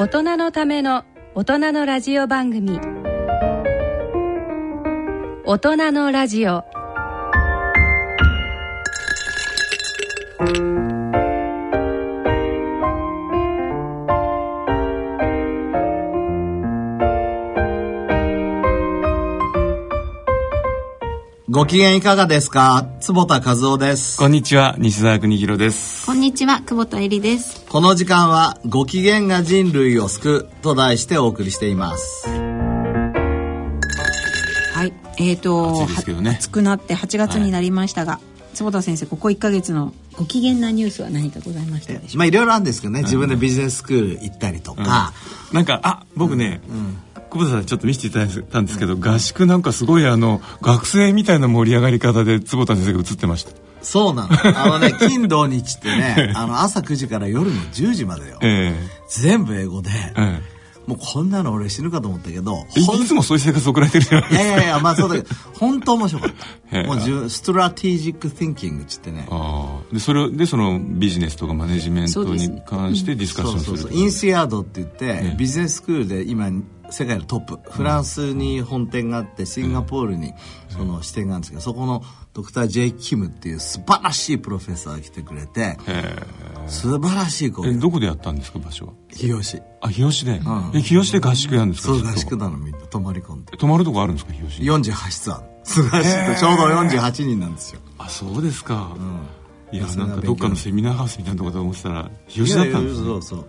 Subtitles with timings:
[0.00, 1.02] 大人のための
[1.34, 2.78] 大人のラジオ番組
[5.44, 6.62] 大人のラジオ
[21.50, 22.86] ご機嫌いかがですか？
[23.00, 24.16] 坪田和夫です。
[24.16, 26.06] こんにちは、西澤邦弘です。
[26.06, 27.57] こんにちは、久保田恵里です。
[27.68, 32.26] この時間はご機嫌が人類を救うと題してお送りしています。
[32.26, 32.34] は
[34.86, 34.94] い。
[35.18, 36.30] えっ、と、暑いですけどね。
[36.30, 38.20] は暑くなって8月になりましたが、
[38.54, 45.12] 坪田先生、ここ1ヶ月のご機嫌なニュースは何かございましたでしょまあいろいろあるんですけどね、自分でビジネススクール行ったりとか、
[45.52, 46.62] なんか、あ、僕ね、
[47.30, 53.67] 久保田さんにちょっと見せていただいたんですけど、合宿なんかすごいあの、学生みたいな盛り上がり方で坪田先生が映ってました。
[53.82, 54.28] そうなの。
[54.58, 58.38] あのね、金土日ってね、 あの朝9時から夜の10時までよ。
[58.42, 58.74] え
[59.08, 60.58] 全部英語で、ええ
[60.88, 64.48] もうこんなの俺死ぬかと思ったけど、えいつもそういう生活送られてるじゃないいですか。
[64.48, 66.32] やいやいや、まあそうだけど、 本当面白かっ
[66.72, 66.82] た。
[66.84, 69.28] もうじゅストラテジック・ティンキングっつってね。
[69.30, 76.48] ああでそれをでそのビジネスとかマネジメントに関してディスカッションするそうそうそうインスヤードって言って、えビジネススクールで今
[76.90, 80.34] 世界のトップフランスに本店があってシンガポールに
[80.68, 86.16] その支店があるんですけどそこのドクター・ジェイ・キムっていう素晴らしいプロフェッサーが来てくれてえ
[86.66, 88.92] 素晴らしい子えどこでやったんですか場所は？
[89.10, 89.62] 日吉。
[89.80, 90.70] あ日吉で、ん。
[90.74, 93.56] え日吉で合宿やるんですかそう合宿なのみんな泊まり込んで。
[93.56, 96.40] 泊まるとこあるんですか日吉に？48室ある素晴らしい。
[96.40, 98.96] ちょうど48人なんですよ、あそうですか、
[99.70, 103.06] いやそれがなんかどっかのセミナーハウスみたいなとこだと思ってたら日吉だったんですね。
[103.06, 103.46] そうそう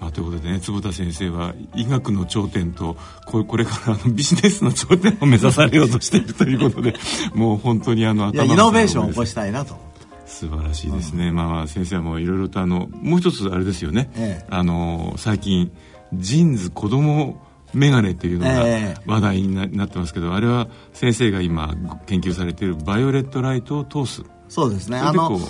[0.00, 6.94] まあ、ということでね坪田先生は医学の頂点とここれからあのビジネスの頂点を目指されようとしているということで
[7.34, 9.78] もう本当にあのいやイのノベーションを起こししたいなと。
[10.26, 14.46] 素晴らしいですね、まあまあ先生はもういろいろとあのもう一つあれですよね、ええ。
[14.48, 15.72] あの最近
[16.14, 17.36] JINS 子供
[17.74, 19.02] メガネっていうのがええ。
[19.06, 21.74] 話題にななってますけど、あれは先生が今
[22.06, 24.22] 研究されているバイオレットライトを通す。
[24.48, 25.00] そうですね。
[25.00, 25.40] それでこう、あの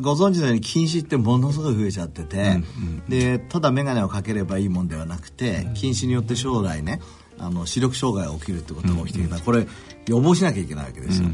[0.00, 2.60] ご存知のように近視ってものすごい増えちゃってて、
[3.08, 7.00] でただ眼鏡をかければいいもんではなくて近視によって将来ね
[7.38, 9.66] あの視力障害が起きるってことが起きてきた、これ
[10.06, 11.28] 予防しなきゃいけないわけですよ、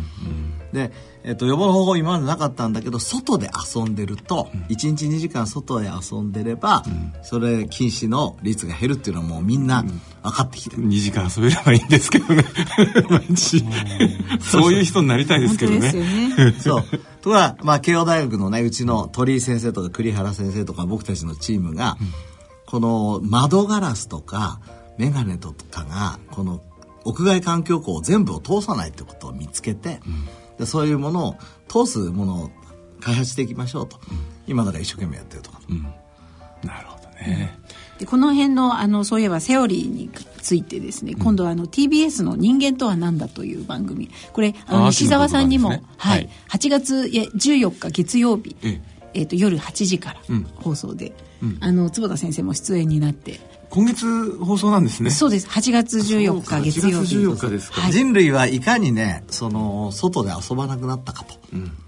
[0.73, 0.93] で、
[1.25, 6.83] えっと予防の方法今までなかったんだけど外で遊んでると、1日2時間外で遊んでれば、
[7.23, 9.85] それ近視の率が減るっていうのはもうみんな
[10.23, 12.45] 分かってきてる、2時間遊べればいいんですけどね。
[13.09, 13.65] 毎日。
[14.41, 16.13] そういう人になりたいですけど本当ですよね。
[16.29, 16.55] ね。
[16.61, 16.83] そう。
[16.83, 21.97] ところが、まあ、慶応大学のね、うちの鳥居先生とか栗原先生とか僕たちのチームが、
[22.67, 24.61] この窓ガラスとか
[24.99, 26.61] メガネとかが、この
[27.05, 30.01] 屋外環境光を全部を通さないってことを見つけて、
[30.63, 31.37] でそういうものを
[31.69, 32.51] 通すものを
[33.01, 33.99] 開発していきましょうと。
[34.47, 35.61] 今だから一生懸命やってるとか。
[36.65, 37.59] なるほどね、
[37.99, 44.11] でこの辺のあのそういえばセオリーについてですね、今度はあの TBS の「人間とは何だ」という番組。
[44.33, 45.83] これあの西澤さんにも、ね。
[45.99, 46.25] ははい。
[46.25, 48.81] い、8月いや14日月曜日、え
[49.15, 49.23] え。
[49.23, 50.21] ー、と夜8時から
[50.57, 51.13] 放送で、
[51.61, 53.41] あの坪田先生も出演になって、
[53.73, 55.09] 今月放送なんですね。
[55.09, 55.49] そうです。
[55.49, 57.17] 8月14日月曜日。
[57.17, 57.81] 8月14日ですか。
[57.81, 57.93] はい。
[57.93, 61.37] 人類はいかにね、その、外で遊ばなくなったかと。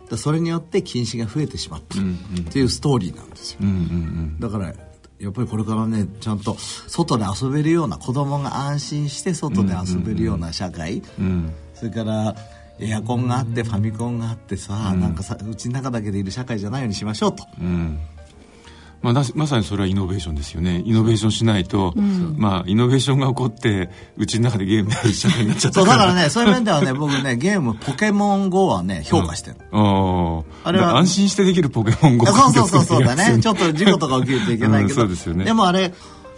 [0.08, 1.98] でそれによって近視が増えてしまった。
[1.98, 2.02] っ
[2.52, 3.58] ていうストーリーなんですよ。
[3.62, 4.40] うんうんうん。
[4.40, 4.72] だから
[5.18, 11.02] やっぱりこれからねちゃんと外で遊べるような子供が安心して外で遊べるような社会、
[11.74, 12.34] それから
[12.78, 17.98] エアコンがあってファミコンがあってさ、なんかさうちの中だけでいる社会じゃないようにしましょうと、うん
[19.04, 20.82] まあ、なまさにそれはイノベーションですよね。
[20.86, 21.92] イノベーションしないと、
[22.36, 25.86] まあイノベーションが起こってうちの中でゲームやる社会になっちゃったそう。
[25.86, 33.40] だからねそういう面ではね僕ねゲームポケモン GO はね評価してる、あああれは安心してできるポケモン GO そうそうそうそうだね。
[33.40, 35.52] ちょっっと事故とか起きるといけないけど、うんそうですよね。
[35.52, 35.92] もあれ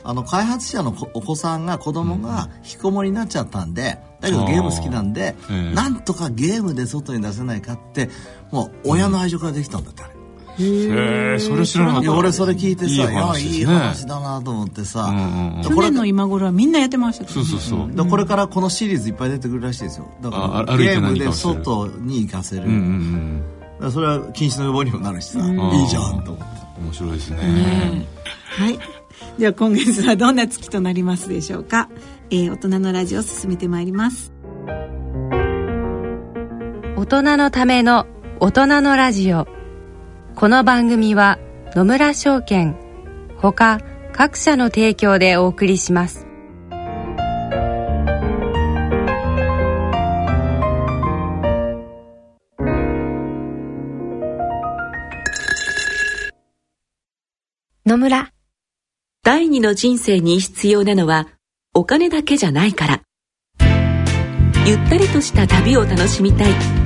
[0.05, 5.75] あの開発者の子お子さんが子供が引きこもりになっちゃったんでだけどゲーム好きなんで、ええ。
[5.75, 8.09] なんとかゲームで外に出せないかって
[8.53, 10.15] もう親の愛情からできたんだってあれ、
[10.59, 12.15] へえそれ知らなかった。
[12.17, 13.51] 俺それ聞いてさいい話ね。
[13.51, 20.11] いい話だなと思ってさ、うんうん去年の今頃はみんなやってましたそうそうそう、でこれからこのシリーズいっぱい出てくるらしいですよ。
[20.23, 23.43] だあからゲームで外に行かせる、うんうんうん。
[23.61, 25.59] だからそれは禁止の予防にもなるしさ、ん。
[25.59, 26.67] いいじゃんと思って。
[26.81, 27.37] 面白いですね。
[27.37, 28.07] ね
[28.59, 28.79] はい。
[29.39, 31.89] では今月はどんな月となりますでしょうか。
[32.31, 34.33] えー、大人のラジオを進めてまいります。
[36.97, 38.07] 大人のための
[38.41, 39.47] 大人のラジオ
[40.39, 41.39] この番組は
[41.75, 42.77] 野村証券
[43.39, 43.81] ほか
[44.13, 46.27] 各社の提供でお送りします。
[57.87, 58.31] 野村。
[59.23, 61.29] 第二の人生に必要なのは
[61.73, 63.03] お金だけじゃないから。
[64.67, 66.86] ゆったりとした旅を楽しみたい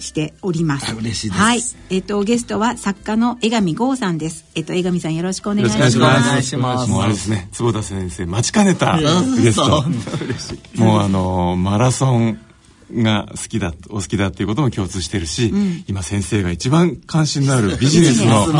[0.00, 0.94] しております。
[0.94, 1.40] 嬉しいです。
[1.40, 1.58] はい、
[1.90, 4.44] えっ、ー、とゲストは作家の江上剛さんです。
[4.54, 5.98] えっ、ー、と江上さんよろしくお願いします。
[5.98, 6.90] よろしくお願いします。
[6.90, 9.84] もうあれですね、坪田先生待ちかねたゲスト。
[10.76, 12.38] もうあのマラソン
[12.92, 18.52] が好きだお好きだっていうことも共通してるし、うん、今先生が一番関心のあるビジネスの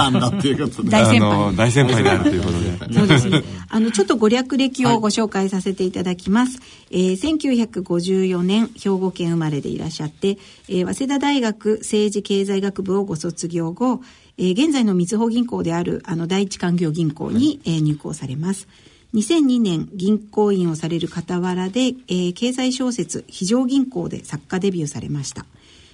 [0.85, 2.95] 大先輩大先輩であるということで。
[2.95, 3.43] そうですね。
[3.69, 10.39] あのちょっとご略歴をご紹介させていただきます、はい、えー、1954年兵庫県生まれでいらっしゃって、
[10.69, 14.01] えー、早稲田大学政治経済学部をご卒業後、
[14.39, 18.69] えー、現在のみずほ銀行であるあの第一勧業銀行に、えー、入行されます
[19.17, 25.47] 2002年銀行員をされる傍らで、えー、経済小説「非常銀行」で作家デビューされました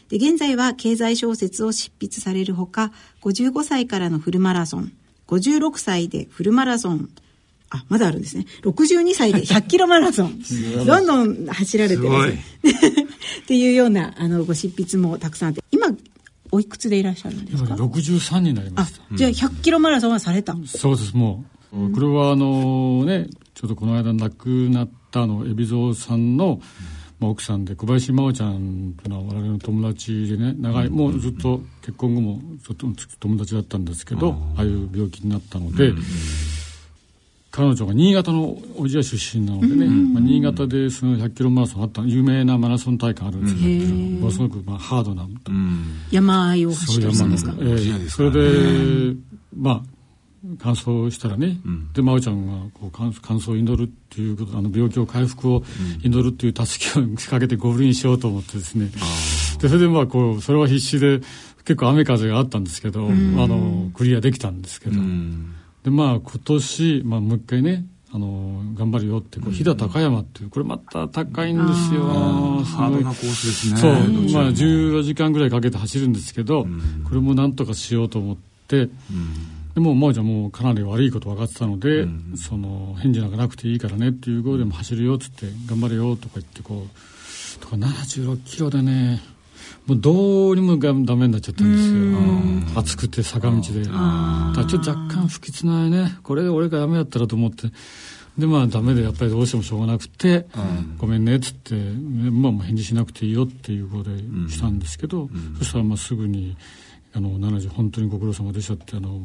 [0.09, 2.93] で現在は経済小説を執筆されるほか
[3.23, 4.93] 55歳からのフルマラソン
[5.29, 7.09] 56歳でフルマラソン
[7.71, 8.45] あ、まだあるんですね。
[8.65, 10.43] 62歳で100キロマラソン。
[10.85, 12.33] どんどん走られてます。
[12.35, 15.65] っていうような、あの、ご執筆もたくさんあって。
[15.71, 15.87] 今、
[16.51, 17.75] おいくつでいらっしゃるんですか？
[17.77, 19.17] 今63になりました。
[19.17, 21.52] じゃあ100キロマラソンはされた、そうです、もう。
[21.73, 26.61] これはあのねちょっとこの間亡くなったの海老蔵さんの、
[27.19, 32.87] まあ、奥さんで小林真央ちゃんというのは我々の友達でね長いもうずっと結婚後もずっと
[33.21, 35.93] 友達だったんですけどああいう病気になったので。
[37.55, 45.29] 彼女が新潟の小千谷出身なのでね、まあ、新潟でその100キロマラソンあった有名なマラソン大会あるんですけどものすごくまあハードな、
[46.11, 49.17] 山あいを走ってるんですか、えー、それで
[49.55, 49.92] まあ
[50.59, 55.63] 乾燥したらね、うん、で真央ちゃんがこう乾燥を祈るっていうことあの病気を回復を
[56.03, 58.91] 祈るっていう助けを仕掛けてゴールインしようと思ってですね、
[59.61, 61.21] でそれでまあこうそれは必死で
[61.65, 64.97] 結構雨風があったんですけど、あのクリアできたんですけど、
[65.85, 72.03] でまあ今年、まあ、もう一回ねあの頑張るよってこう飛騨高山っていうこれまた高いんですよ。
[72.03, 73.81] ハードなコースですね。
[73.81, 73.93] そう
[74.35, 76.67] まあ14時間ぐらいかけて走るんですけど、
[77.09, 78.37] これもなんとかしようと思っ
[78.67, 78.89] て、
[79.75, 89.21] でも真央ちゃんもかなり悪いこと分かってたので、うん、その返事なんかなくていいからねっていうことでも走るよっつって頑張れよとか言ってこうとか76キロでね
[89.87, 92.81] もうどうにもダメになっちゃったんですよ。
[92.81, 93.83] 暑くて坂道で。
[93.83, 96.19] だからちょっと若干不吉なね。
[96.23, 97.69] これで俺がダメやったらと思って。
[98.39, 104.19] でまあダメでやっぱりどうしてもしょうがなくて、うん、ごめんねっつって、まあ、もう返事しなくていいよっていうことで
[104.49, 106.57] したんですけど、うん、そしたらまあすぐに
[107.13, 109.21] あの70本当にご苦労様でしたってあの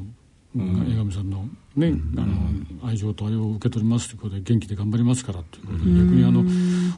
[0.58, 1.46] 江上さんの,、
[1.76, 6.44] ねあの愛情と愛を受け取りますということで元気で頑張りますからということで、逆にあの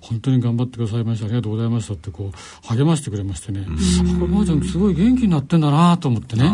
[0.02, 1.26] 本当に頑張ってくださいました。
[1.26, 1.94] ありがとうございました。
[1.94, 3.66] ってこう励ましてくれましてね、
[4.20, 6.52] こればあちゃんすごい元気になってんだなと思ってね。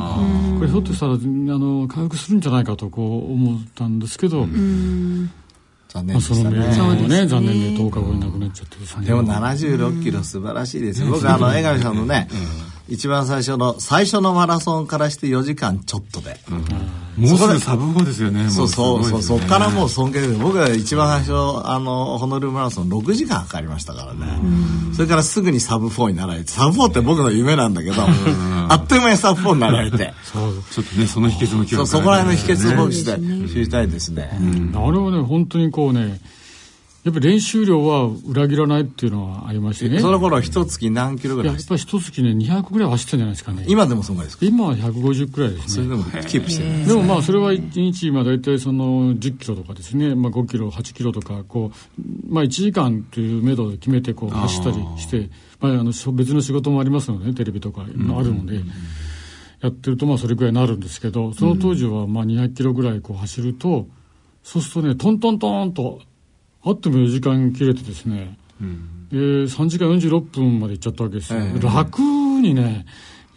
[0.57, 4.47] これひょっとしたらあの回復するんじゃないかとこう思ったんですけど。
[5.87, 6.73] 残念でしたね。
[6.73, 7.27] そうですね。
[7.27, 9.05] 残念で10日後に亡くなっちゃってですね。
[9.05, 11.07] でも76キロ素晴らしいですよ。
[11.07, 12.27] 僕あの江上さんのね、
[12.87, 16.37] 一番最初の最初のマラソンからして4時間ちょっとで、
[17.17, 18.49] うん、もうすぐサブ4ですよね。
[18.49, 24.39] そうそうそう、そっからもう尊敬です僕は一番最初あのホノルルマラソン6時間かかりましたからね、
[24.93, 26.51] それからすぐにサブ4になられて。
[26.51, 30.13] サブ4って僕の夢なんだけど、あっという間にサブ4になられて。
[30.23, 33.15] そうちょっとねその秘訣も今日そそこら辺の秘訣を僕して
[33.51, 35.21] 知りたいですね、あれはね。
[35.21, 36.19] 本当にこうね
[37.05, 39.99] やっぱり練習量は裏切らないっていうのはありましてね。
[39.99, 43.63] その頃一月何キロぐらいやっぱり一月ね、200ぐらい走ってんじゃないですかね。
[43.67, 44.45] 今でもそのぐらいですか？
[44.47, 45.67] 今は150くらいですね。
[45.67, 58.61] それでもキープしてるでもまあそれは1日今大体その10キロとかですね、まあ5キロ、8キロとか、こう、まあ1時間という目処で決めてこう走ったりして、まああの別の仕事もありますのでね、テレビとかあるので。
[59.61, 63.87] やってるとまあそれくらいになるんですけどその当時はまあ200キロぐらいこう走ると
[64.43, 66.01] そうするとねトントントンと
[66.65, 68.37] あっても4時間切れてですね、
[69.11, 72.85] で3時間46分まで行っちゃったわけですよ、楽にね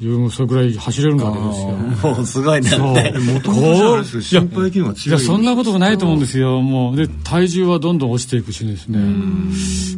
[0.00, 2.14] いうそれぐらい走れるわけですよ。
[2.14, 2.69] もうすごいね。
[2.71, 3.62] そうってもとも
[3.97, 5.19] と心肺機能がい強い。
[5.19, 6.61] や、そんなことがないと思うんですよ。
[6.61, 6.97] もう。
[6.97, 9.00] で、体重はどんどん落ちていくしですね。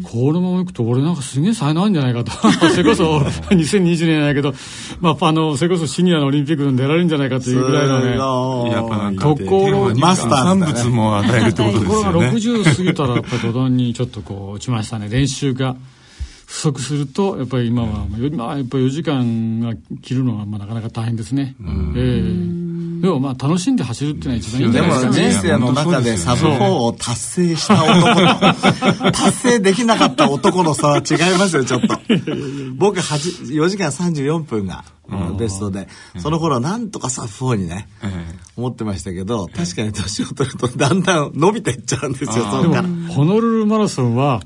[0.03, 2.33] このままいくと、俺なんかすげえ才能あるんじゃないかと。
[2.71, 4.55] それこそ、2020年やけど、
[5.03, 8.73] まあ、あの、それこそシニアのオリンピックに出られるんじゃないかというぐらいのね。
[8.73, 12.61] やっぱなんか、ところマスター産物も与えるってことところがですよね。
[12.65, 15.09] 60過ぎたら、やっぱり途端にちょっとこう、落ちましたね。
[15.11, 15.77] 練習が。
[16.51, 21.55] 不足すると、やっぱり今は、まあ、やっぱり4時間が切るのは、まあ、なかなか大変ですね。
[21.97, 22.61] ええ。
[23.01, 25.31] でもまあ、楽しんで走るっていうのは一番いいんじでもゃないですかね。
[25.31, 31.87] 人生の中でサブ4を達成した男と、 達成できなかった男の差は違いますよ、ちょっと。
[32.77, 34.85] 僕8、4時間34分が
[35.39, 35.87] ベストで、
[36.19, 37.89] その頃なんとかサブ4にね、
[38.57, 42.89] 思ってましたけど、確かに年を取るとだんだん伸びていっちゃうんですよ、そでこから。
[42.89, 44.43] も、ホノルルマラソンは、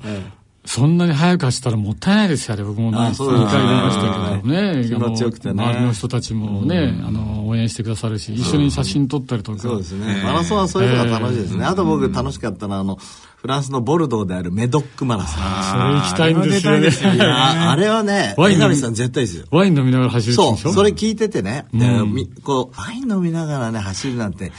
[0.67, 3.51] そんなに速く走ったらもったいないですよ、あれ僕も何回出ま
[3.91, 4.89] したけどね。
[4.89, 9.59] 気持ちよくてね周りの人たちもね、あの、応援してくださるし、一緒に写真撮ったりとか。
[9.59, 10.23] そうですね。
[10.25, 11.65] マラソンはそういうのが楽しいですね。
[11.67, 15.43] あと僕楽しかったのは、あの、フランスのボルドーであるメドックマラソン。
[15.71, 17.23] それ行きたいんですよね。
[17.23, 19.45] あれはね、ワイン江上さん絶対ですよ。
[19.51, 20.73] ワイン飲みながら走るそう、でしょ？
[20.73, 21.67] それ聞いててね、
[22.43, 24.51] こう、ワイン飲みながらね、走るなんて、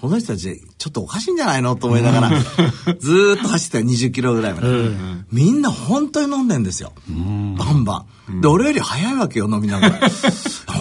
[0.00, 2.30] この人たち、ちょっとおかしいんじゃないのと思いながら、
[2.98, 4.66] ずーっと走ってたよ20キロぐらいまで。
[5.30, 6.92] みんな本当に飲んでんですよ。
[7.58, 8.40] バンバン。
[8.40, 10.00] で、俺より早いわけよ、飲みながら。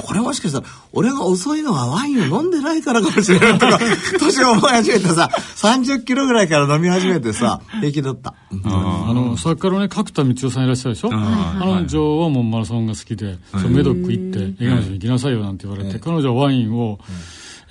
[0.06, 3.80] これもしかしたら、俺が遅いのはワインを飲んでないからかもしれないとか、
[4.20, 8.34] 年を思い始めてさ、30キロぐらいから飲み始めてさ、平気だった。
[8.64, 11.10] あの、作家のね、角田光代さんいらっしゃるでしょ？
[11.14, 17.00] あの女はもうマラソンが好きで、メドック行って、江上さんに行きなさいよなんて言われて、彼女はワインを、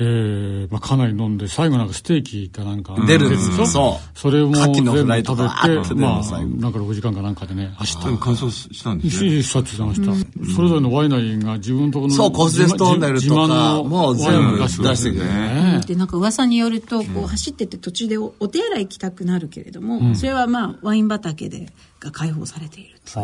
[0.01, 8.11] えーまあ、かなり飲んで、最後なんかステーキかなんか出るんでですよそうそれも全部食べて、まあ、なんか6時間かなんかでね、走ったで。
[8.13, 9.39] も完走したんですね。
[9.39, 10.55] 一したって言ってました。
[10.55, 23.21] それぞれのワイナリーが自分のところのそうコスデストンネルとか自慢のもう全部出してくれる出してくれるねでなんか噂によるとこう走ってて途中でおお手洗い行きたくなるけれども、それはまあワイン畑でが開放されていると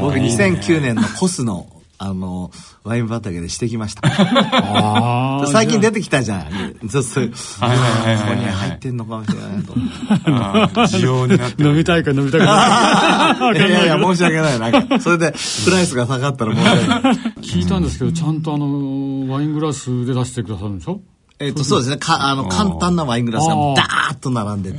[0.00, 1.66] 僕2009年のコスの、
[1.98, 2.50] あの、
[2.84, 4.02] ワイン畑でしてきました。
[5.50, 6.88] 最近出てきたじゃん。
[6.90, 7.28] そうそう。
[7.28, 7.34] こ
[7.66, 9.94] はいはいはいこに入ってんのかもしれないと思って。
[10.26, 11.70] あー需要になってる。
[11.70, 14.58] 飲みたいか飲みたくない いやいやいや、申し訳ない。
[14.60, 15.34] なんか、それで、
[15.64, 17.16] プライスが下がったら申し訳ない。
[17.42, 18.66] 聞いたんですけど、ちゃんとあの、
[19.32, 21.00] ワイングラスで出してくださるんでしょ？
[21.38, 21.96] えっと、そうですね。
[21.98, 24.78] か、あの、簡単なワイングラスがダーッと並んでて。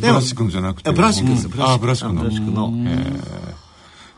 [0.00, 0.90] プラスチックのじゃなくて。
[0.90, 2.72] あプラスチックですよプラスチックの。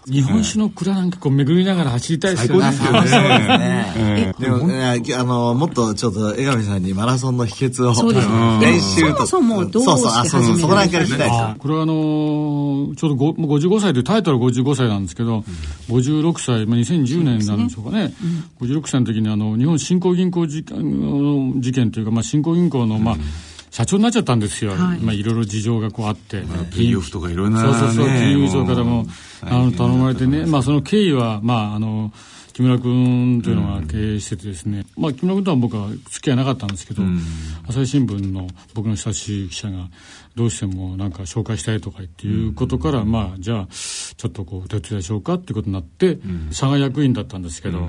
[0.07, 2.73] 日本酒の蔵なんかこう巡りながら走りたいですよね。
[2.73, 3.95] 最高ですよね。
[3.97, 7.95] えでも、ね、あの、もっとちょっと、江上さんにマラソンの秘訣を。
[7.95, 9.27] そうですねん練習と。
[9.27, 15.45] そもそもどうしてそうそう、あ、そうそう、始めそこら辺から聞きたいですあこれはあのーちょうどごもう55歳でタイトルは55歳なんですけど、
[15.89, 18.13] 56歳、まあ、2010年になるんでしょうかね、
[18.61, 23.17] 56歳の時にあの日本新興銀行事事件というか、まあ、新興銀行の、まあ
[23.79, 24.99] 社長になっちゃったんですよ、はい。
[24.99, 26.43] いまあ、いろいろ事情がこうあって、
[26.75, 29.07] ペイオフとかいろんなそうそうそう、ね金融庁からも
[29.41, 32.13] あの頼まれてね、まあ、その経緯は、まあ、あの
[32.53, 37.05] 木村君というのが経営しててですね、まあ、木村君とは僕は付き合いなかったんですけど、
[37.69, 39.89] 朝日新聞の僕の親しい記者が
[40.35, 46.19] どうしてもなんか紹介したいとかっていうことから、まあじゃあちょっとこうお手伝いしようかっていうことになって、
[46.49, 47.89] 佐賀役員だったんですけど、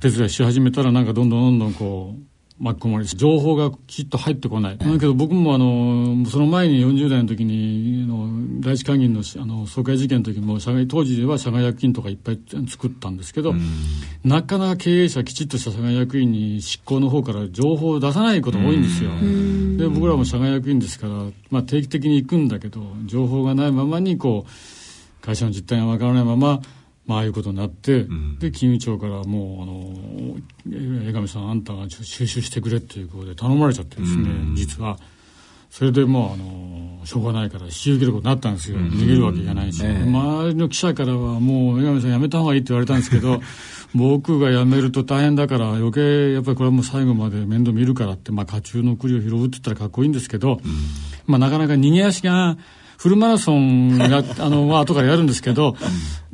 [0.00, 4.78] 手伝いし始めたらなんかどんどんどんどんこう巻き込まれて情報がきちっと入ってこない。
[4.78, 13.54] だけど僕もあの、その前に40代の時に、あの第一会議のあの総会事件の時も、社外当時では社外役員とかいっぱい作ったんですけど、
[14.24, 19.10] なかなか経営者きちっとした社外役員に執行の方から情報を出さないことが多いんですよ。
[19.76, 21.12] で、僕らも社外役員ですから、
[21.50, 24.50] まあ定期的に行くんだけど、情報がないままにこう、
[25.24, 26.60] 会社の実態がわからないまま、
[27.06, 28.06] まあ、ああいうことになって、
[28.38, 34.98] で金融庁からもうあの江上さんあんたが収集してくれっていうことで頼まれちゃってですね、実は。
[35.70, 43.40] それでもうあのしょうがないから引き受けることになったんですよ、逃げるわけいかないし、周りの記者からはもう江上さんやめた方がいいって言われたんですけど
[43.94, 50.60] 僕が辞めると大変だから余計やっぱりこれはもう最後まで面倒見るからって、まあ、家中の栗を拾うって言ったらかっこいいんですけど、
[51.26, 52.56] まあ、なかなか逃げ足が
[53.06, 55.76] フルマラソンが、 あの、まあ、後からやるんですけど、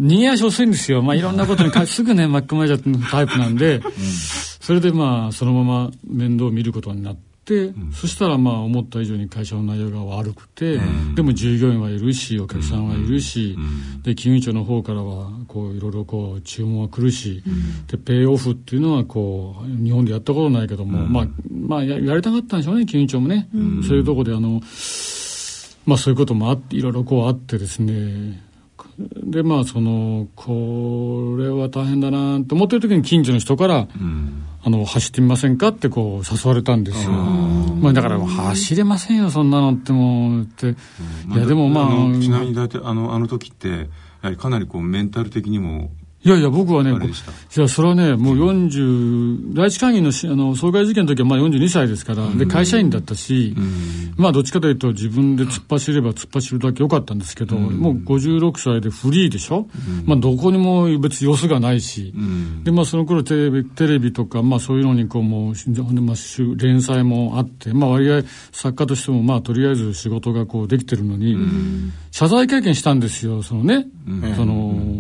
[0.00, 1.02] 逃げ足遅いんですよ。
[1.02, 3.83] まあ、いろんなことにかすぐね、巻き込まれちゃうタイプなんで、
[4.59, 10.79] それでまあ、そのまま面倒を見ることになっって、そしたらまあ思った以上に会社の内容が悪くて、
[11.14, 13.57] でも従業員はいるしお客さんはいるし、
[14.02, 17.43] で金融庁の方からはこういろいろこう注文が来るし、
[17.88, 23.49] でペイオフっていうのはこう日本でやったことないけども、まあまあややりたかったんでしょうね金融庁もね、
[23.87, 24.61] そういうところであの
[25.87, 28.43] まあそういうこともあっていろいろこうあってですね。
[28.99, 33.89] でまあそのこれは大変だなと思ってる時に近所の人から、
[34.65, 37.12] あの走ってみませんかってこう誘われたんですよ。
[37.12, 40.75] まあだから走れませんよそんなのってもうって、い
[41.37, 43.77] やでもまあのちなみにだってあのあの時ってや
[44.23, 45.91] はりかなりこうメンタル的にも
[46.25, 53.57] いやいや、僕はね、いや、それはね、もう40、第一会議のしあの総会事件の時はまあ42歳ですから、で、会社員だったし、
[54.17, 59.67] まあ、どっちかというと自分で突っ走れば突っ走るだけ良かったんですけど、もう56歳でフリーでしょ、
[60.05, 62.14] まあ、どこにも別に様子がないし、
[62.62, 71.37] で、まあ、その頃テレビ、テレビとか、まあ、そういうのにこう、もう、でまあ、週連載もあって、まあ、割合作家としても、まあ、とりあえず仕事がこう、できてるのに、
[72.12, 73.88] 謝罪会見したんですよ、そのね、
[74.37, 74.92] その、お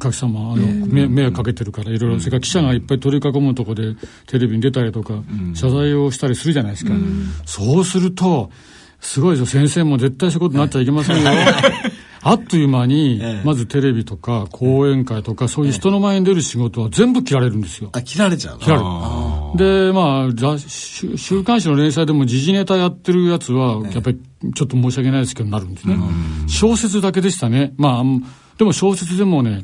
[0.00, 3.94] 客様、あの、迷迷惑かけてるから、いろいろ、それから記者がいっぱい取り囲むとこで、
[4.26, 5.22] テレビに出たりとか、
[5.54, 6.92] 謝罪をしたりするじゃないですか。
[7.44, 8.50] そうすると、
[9.00, 11.30] すごいですよ、先生も絶対そういうことになっちゃいけませんよ。
[12.22, 17.88] あっという間に、まずテレビとか講演会とか、そういう人の前に出る仕事は全部切られるんですよ。
[17.92, 19.90] あ、切られちゃうの切られる。
[19.90, 24.18] で、まあ、週刊誌の連載でも時事ネタやってるやつは、やっぱり
[24.54, 25.96] ちょっと申し訳ないですけど、なるんですね。
[26.46, 27.72] 小説だけでしたね。
[27.78, 28.04] まあ、
[28.60, 29.62] でも小説でもね、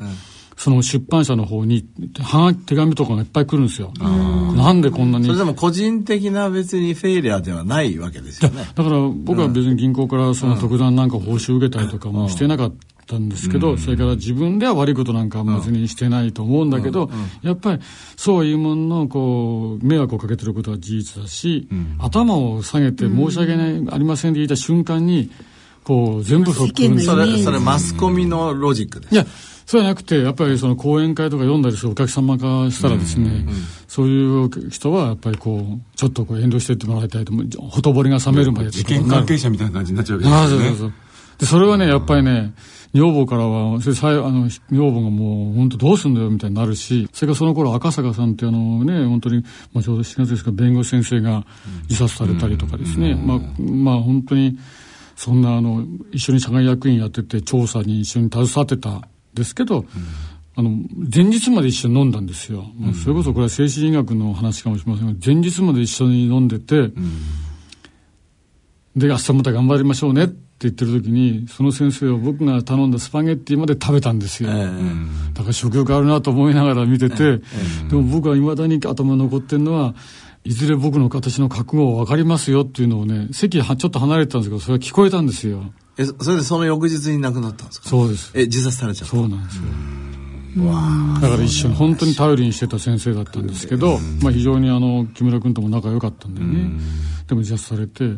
[0.57, 1.87] その出版社の方に、
[2.19, 3.93] はが手紙とかがいっぱい来るんですよ。
[4.01, 5.27] なんでこんなに。
[5.27, 8.65] それでも個人的な別にフェイリアではないわけですよね。
[8.75, 12.75] だから僕は別に銀行からその特段なんか報酬受けたりとかもしてなかっ
[13.07, 17.11] たんですけど、それから自分では悪いことなんか別にしてないと思うんだけど、
[17.43, 17.83] やっぱり
[18.17, 25.31] そういうもののこう迷惑をかけてることは事実だし、頭を下げて申し訳ない、ありませんで言った瞬間に、
[25.87, 29.15] こう全部世間のイメそれ、それマスコミのロジックです。
[29.15, 29.25] いや、
[29.67, 33.47] そうじゃなくて、やっぱりその講演会とか読んだりするお客様からしたらですね、
[33.87, 40.67] そういう人はやっぱりこう、ちょっとこう遠慮してってもらいたいと思う、ほとぼりが冷めるまで事件関係者みたいな感じになっちゃうわけですよね。
[40.69, 40.93] そうそうそう。
[41.39, 42.53] で、それはね、やっぱりね、
[42.95, 51.45] 女房からは、それさいあの、女房がもう、本当どうすんだよ、みたいになるし、それからその頃、赤坂さんってあのね、本当に、まあ、ちょうど4月ですけど、弁護士先生が
[51.89, 54.59] 自殺されたりとかですね、まあ、まあ、本当に、
[55.17, 59.03] そんな、あの、一緒に社外役員やってて、調査に一緒に携わってたん
[59.35, 59.87] ですけど、
[60.55, 60.71] あの、
[61.15, 62.67] 前日まで一緒に飲んだんですよ。
[62.79, 66.93] まあそれこそこれは精神医学の話かもしれませんが、前日まで一緒に飲んでて、
[68.95, 74.51] で、明日また頑張りましょうねって言ってる時に、その先生は僕が頼んだスパゲッティまで食べたんですよ。
[74.51, 77.39] だから食欲あるなと思いながら見てて、
[77.91, 79.95] でも僕は未だに頭に残ってるのは、
[80.47, 85.73] いずれ僕の形の覚悟分かりますよっていうのをね、席はちょっと離れてたんですけど、それは聞こえたんですよ。
[85.99, 87.89] え、そそれでその翌日に亡くなったんですか？
[87.89, 88.31] そうです。
[88.35, 89.17] え、自殺されちゃった？
[89.17, 89.63] そうなんですよ。
[91.21, 96.81] だから一緒に本当に頼りにしてた先生だったんですけど、まあ非常にあの、木村君とも仲良かったんだよね。
[97.27, 98.17] でも自殺されて、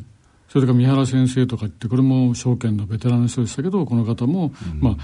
[0.49, 4.97] それから三原先生とかって、これも証券のベテランの人でしたけど、この方も、まあ、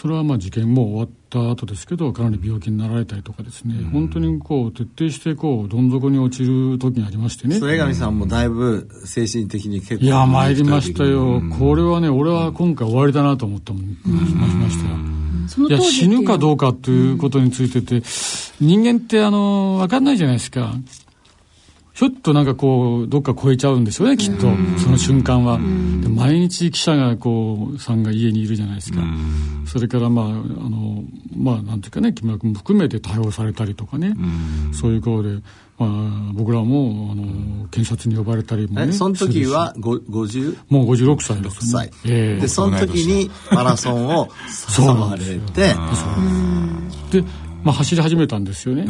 [0.00, 7.58] それはまあ事件も終わった後ですけど、かなり病気になられたりとかですね、本当にこう、徹底してこう、どん底に落ちる時がありましてね。
[7.58, 10.04] それ江上さんもだいぶ精神的に結構。
[10.04, 11.42] いや、参りましたよ。
[11.58, 13.80] これはね、俺は今回終わりだなと思ってま
[14.70, 15.68] したよ。
[15.68, 18.00] いや、死ぬかどうかということについてて、
[18.60, 20.76] 人間ってあの、わかんないじゃないですか。
[21.98, 24.42] ひょっとなんかこう、どっか超えちゃうんでしょうね、きっと。
[24.78, 25.58] その瞬間は。
[25.58, 29.00] で毎日記者がこう、さんが家にいるじゃないですか。
[29.66, 31.02] それからまあ、あの、
[31.36, 34.14] まあ、なんていうかね、木村君も含めて逮捕されたりとかね。
[34.72, 35.42] そういうことで、
[35.76, 38.90] まあ、僕らも、あの、検察に呼ばれたりもね。
[38.90, 41.90] え、その時はご50もう56歳です、6歳。
[42.06, 44.28] ええで、その時にマラソンを
[44.78, 45.74] 誘われて、
[47.10, 47.24] で、
[47.68, 48.86] まあ、走り始めたんですよね。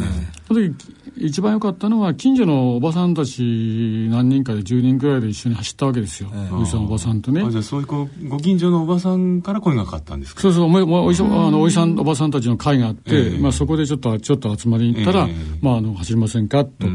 [0.47, 0.73] その時
[1.17, 7.43] 一番良かったのは近所のおばさんたち何人かで10人くらいで一緒に走ったわけですよ、おじさんおばさんとね。
[7.45, 7.87] あじゃあそういう
[8.29, 10.41] ご近所のおばさんから声がかかったんですか？
[10.43, 15.33] そうそうおもおおじさんあのおじさんおばさんたちの会があって、まあ、そこでちょっとちょっと集まりに行ったら、ええ。
[15.61, 16.63] まあ、あの走りませんか？
[16.63, 16.87] と。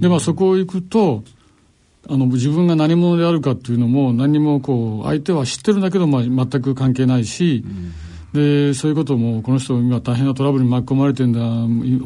[0.00, 1.22] で、まあ、そこ行くと
[2.08, 7.66] あの自分が何者であるかっていうのも何もこう相手は知ってるんだけど、まあ、全く関係ないし、
[8.32, 11.40] でそういうこともこの人今大変なトラブルに巻き込まれてんだ。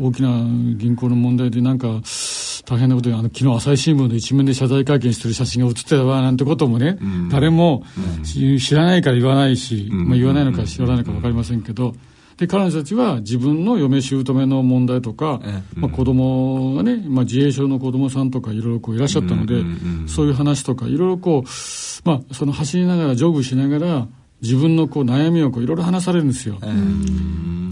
[0.01, 0.45] 大きな
[0.77, 2.01] 銀行の問題でなんか
[2.67, 6.99] 大変なことにあの昨日朝日新聞で一面で謝罪会見してる写真が写ってたわなんてこともね、
[7.31, 7.85] 誰も
[8.25, 11.95] し知らないから言わないし、まあ、言わないのか知らないのか分かりませんけど。
[12.37, 15.41] で彼女たちは自分の嫁姑の問題とか、
[15.75, 19.62] まあ、子供がね、まあ、自閉症の子供さんとかいろいろこういらっしゃったので、
[20.07, 21.49] そういう話とかいろいろこう、
[22.07, 24.09] まあ、その走りながらジョグしながら
[24.42, 26.59] 自分のこう悩みをこういろいろ話されるんですよ。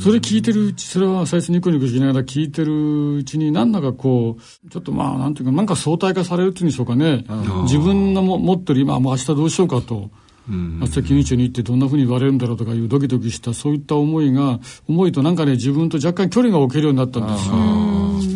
[0.01, 7.25] それ聞いてるうち、それは最初ニコニコしながら聞いてるうちに、なんだかこう、ちょっとまあ、なんていうか、なんか相対化されるっていうんでしょうかね。
[7.63, 10.11] 自分のも持ってる今、もう明日どうしようかと。
[10.47, 17.55] 明日金日に行ってどんなふうに言われるんだろうとかいうドキドキしたそういった思いが思いとなんかね自分と若干距離が置けるようになったんですよ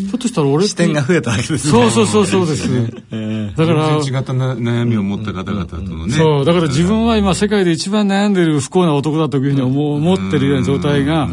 [0.08, 1.58] ひょっとしたら俺視点が増えたわけですね。
[1.58, 6.14] そうそうそうそうですね、えー、だから全然違ったな悩みを持った方々とのね。
[6.14, 6.44] そう。
[6.46, 11.26] だから自分は今世界で一番悩んでる不幸な男だというふうに思思ってるような状態がや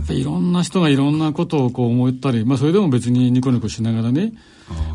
[0.00, 4.32] っぱりいろんな人がいろんなことをこう思ったり、まあ、それでも別にニコニコしながらね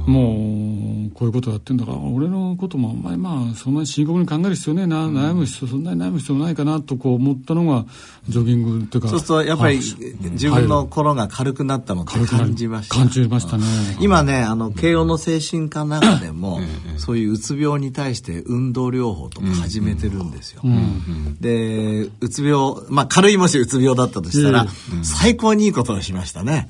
[0.05, 7.85] もうこういうことやってんだから俺のこともあんまりまあそんなに深刻に考える必要ねえな、うん、悩む必要そんなに悩む必要ないかなとこう思ったのが
[8.27, 9.09] ジョギングっていうか。
[9.09, 13.63] そうするとやっぱり自分の心が軽くなったのって感じました、感じましたね。
[13.99, 16.59] 今ねあの慶応の精神科の中でも
[16.97, 20.71] そういううつ病に対して運動療法とか始めてるんですよ、うん。
[20.71, 24.67] うん、でうつ病まあ軽いもしうつ病だったとしたら、
[25.03, 26.69] 最高にいいことをしましたね、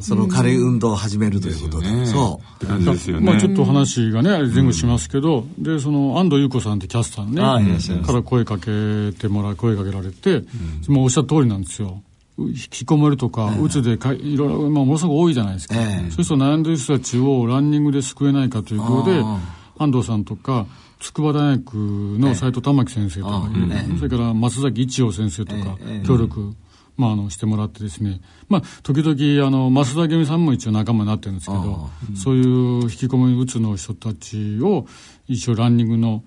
[0.00, 2.66] その軽い運動を始めるということで、そう。
[2.66, 3.26] 感じですよね。
[3.26, 10.36] まあちょっと話がね、前後しますけど、うん、で、その安藤優子さんってキャスターね、から声かけてもらう、声かけられて、
[10.88, 12.02] うん、もうおっしゃる通りなんですよ。
[12.38, 15.74] 引きこもるとか、うつでかいろいろ、まあ、ものすごく多いじゃないですか。
[15.76, 19.22] えー、そうすると悩んでる人たちをランニングで救えないかということで、
[19.78, 20.66] 安藤さんとか、
[20.98, 26.54] 筑波大学の斎藤玉樹先生とか、えー、それから松崎一葉先生とか、協力
[26.96, 28.20] まあ、あのしてもらってですね、
[28.52, 34.86] まあ、時々あの増田明美さんも一応仲間になってるんですけど、うん、そういう引きこもりうつの人たちを
[35.26, 36.22] 一応ランニングの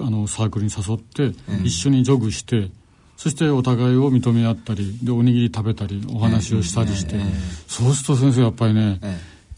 [0.00, 1.32] あのサークルに誘って、
[1.64, 2.68] 一緒にジョグして、
[3.16, 7.16] そしてお互いを認め合ったりでおにぎり食べたりお話をしたりして、
[7.68, 9.00] そうすると先生やっぱりね、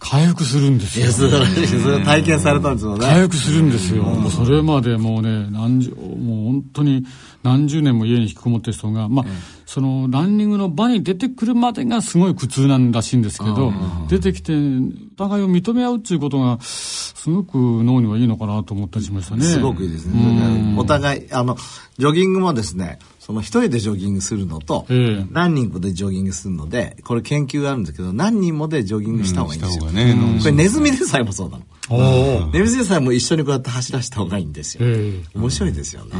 [0.00, 1.12] 回復するんですよ、ね。
[1.12, 1.66] 素晴らしい。
[1.66, 3.04] それ体験されたんですよね。
[3.04, 4.02] 回復するんですよ。
[4.02, 5.98] もうそれまでもうね、何十、もう
[6.46, 7.04] 本当に
[7.42, 9.26] 何十年も家に引きこもってる人が、まあ、
[9.70, 13.72] そのランニングの場に出てくるまでがすごい苦痛なんらしいんですけど、
[14.08, 19.44] 出てきて、お互いを認め合うっていうことが、すごく脳にはいいのかなと思ったりしましたね。
[19.44, 20.74] すごくいいですね。
[20.76, 21.56] お互い、あの、
[21.98, 22.98] ジョギングもですね、
[23.30, 24.86] その一人でジョギングするのと、
[25.30, 29.86] 何人もでジョギングするので、これ研究があるんですけど、何人もでジョギングした方がいいんですよ。
[29.86, 32.50] うんね、これネズミでさえもそうなの。
[32.50, 34.84] ネズミでさえも一緒にこうやって走らせた方がいいんですよ。
[35.36, 36.10] 面白いですよね。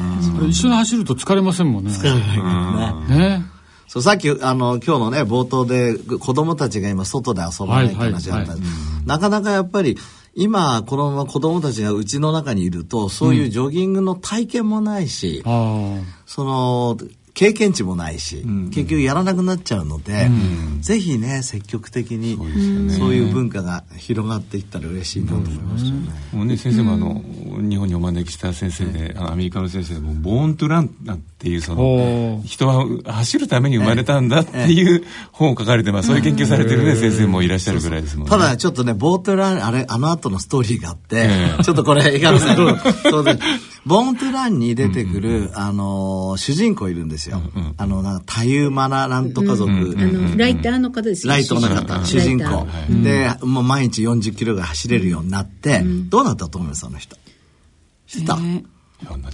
[0.49, 1.91] 一緒に走ると疲れませんもんね。
[1.91, 3.39] 疲れないからね。
[3.39, 3.43] ね。
[3.89, 9.99] そうさっきあの今日のね冒頭で子供たちが今外で遊ばないって話あったんです、なかなかやっぱり
[10.35, 16.99] 今このまま子供たちがうちの中にいるとそういうジョギングの体験もないし、うん、その
[17.35, 22.37] 経験値もないし、うん、結局やらなくなっちゃうので、うん、ぜひね積極的に
[22.91, 26.11] そう,、いう文化が広がっていったら嬉しいなと思いますよね。
[26.33, 27.23] もうね先生もあの、
[27.69, 30.91] 日本にお招きした先生で、アメリカの先生でもボーントゥラン
[31.41, 36.09] っていうその人は走るために生まれたんだっていう本を書かれてます。
[36.09, 38.31] そういう研究されてるね、先生もいらっしゃるぐらいですもんね。
[38.31, 41.31] ただちょっとねボートゥランあれあの後のストーリーがあって、
[41.65, 42.57] ちょっとこれ江上さん
[43.11, 43.39] そうで
[43.87, 47.41] ボーントゥランに出てくる、あの主人公いるんですよ。
[47.79, 51.33] あのなんかたゆまななんとか族、あのライターの方ですよ。
[51.33, 52.67] ライトの方、主人公。
[53.03, 57.17] でもう毎日40キロぐらい走れるようになって、どうなったと思いますあの人？
[58.07, 58.37] 知った、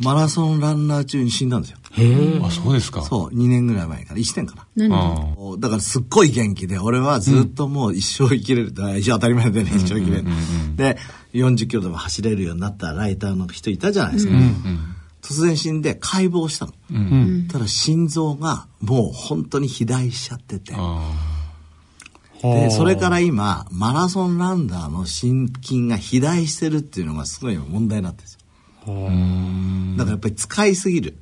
[0.03, 1.79] マラソンランナー中に死んだんですよ。
[1.93, 3.03] へあ、そうですか。
[3.03, 4.67] そう、2年ぐらい前から、1年かな。
[4.89, 10.25] 何だからすっごい元気で、俺はずっともう一生生きれる、一生当たり前でね、一生生きれる。
[10.77, 10.99] で、
[11.33, 14.35] 40キロでも走れるようになったライターの人いたじゃないですか。
[15.23, 16.73] 突然死んで解剖したの。
[17.49, 20.75] ただ心臓がもう本当に肥大しちゃってて。
[22.43, 28.36] で、それから今、マラソンランナーの心筋が肥大してるっていうのがすごい問題になってるんですよ。
[28.87, 31.17] だからやっぱり使いすぎる。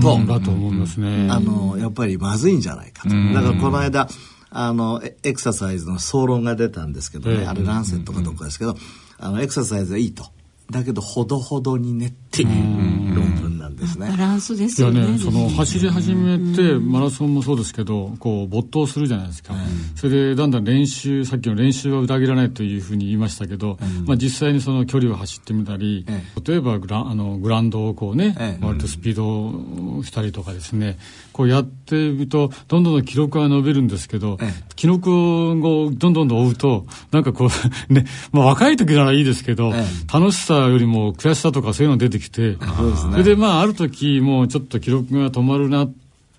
[0.00, 1.28] と、だと思いますね。
[1.30, 3.10] あの、やっぱりまずいんじゃないかと。
[3.10, 4.08] だからこの間、
[4.50, 8.76] あの、エクササイズの総論が出たんですけどね、あれランセットかどっかですけど、
[9.18, 10.24] あの、エクササイズはいいと。
[10.70, 13.74] だけどほどほどにねっていう論文なん。
[13.76, 14.08] ですね。
[14.10, 15.00] バランスですよね。
[15.00, 19.54] いやね、その走り始めて、マラソンもそうですけど、こう没頭するじゃないですか。
[19.96, 26.06] それでだんだん練習、さっきの練習は裏切らないというふうに言いましたけど、まあ実際にその距離を走ってみたり、
[26.44, 30.98] 例えばグラあのグラウンドをこうね、割とスピードしたりとかですね、
[31.32, 34.38] こうやってみると、どんどん記録は伸びるんですけど、
[34.76, 35.54] 記録を
[35.92, 37.48] どんどん追うと、なんかこう、
[37.92, 39.72] ね、まあ若い時ならいいですけど、
[40.12, 45.88] 楽しさよりも悔しさとかそういうの出てきて、それでまあある時もうちょっと記録が止まるな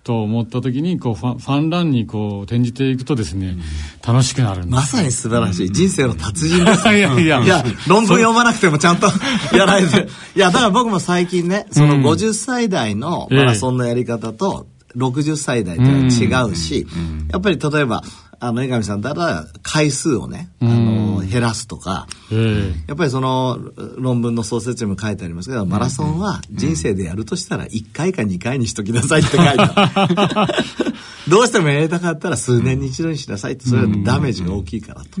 [0.06, 3.56] と思った時にこうファンファンランにこう転じていくとですね、
[4.06, 5.72] 楽しくなるんですまさに素晴らしい。
[5.72, 6.86] 人生の達人です。
[6.94, 7.42] いやいや。
[7.42, 9.08] いや、論文読まなくてもちゃんと
[9.52, 10.06] やられて。
[10.36, 16.86] いや、だから僕も最近ね、その50歳代のマラソンのやり方と、60歳代というのは違うし、
[17.30, 18.04] やっぱり例えば、
[18.40, 23.58] あの、江上さんだったら回数をね、あの、減らすとか、えやっぱりその
[23.96, 30.54] 論文の創設にも書いてありますけど、マラソンは人生でやるとしたら1回か2回にしときなさいって書いてある。
[31.28, 35.20] どうしてもやりたかったら数年に一度にしなさいって、それはダメージが大きいからと。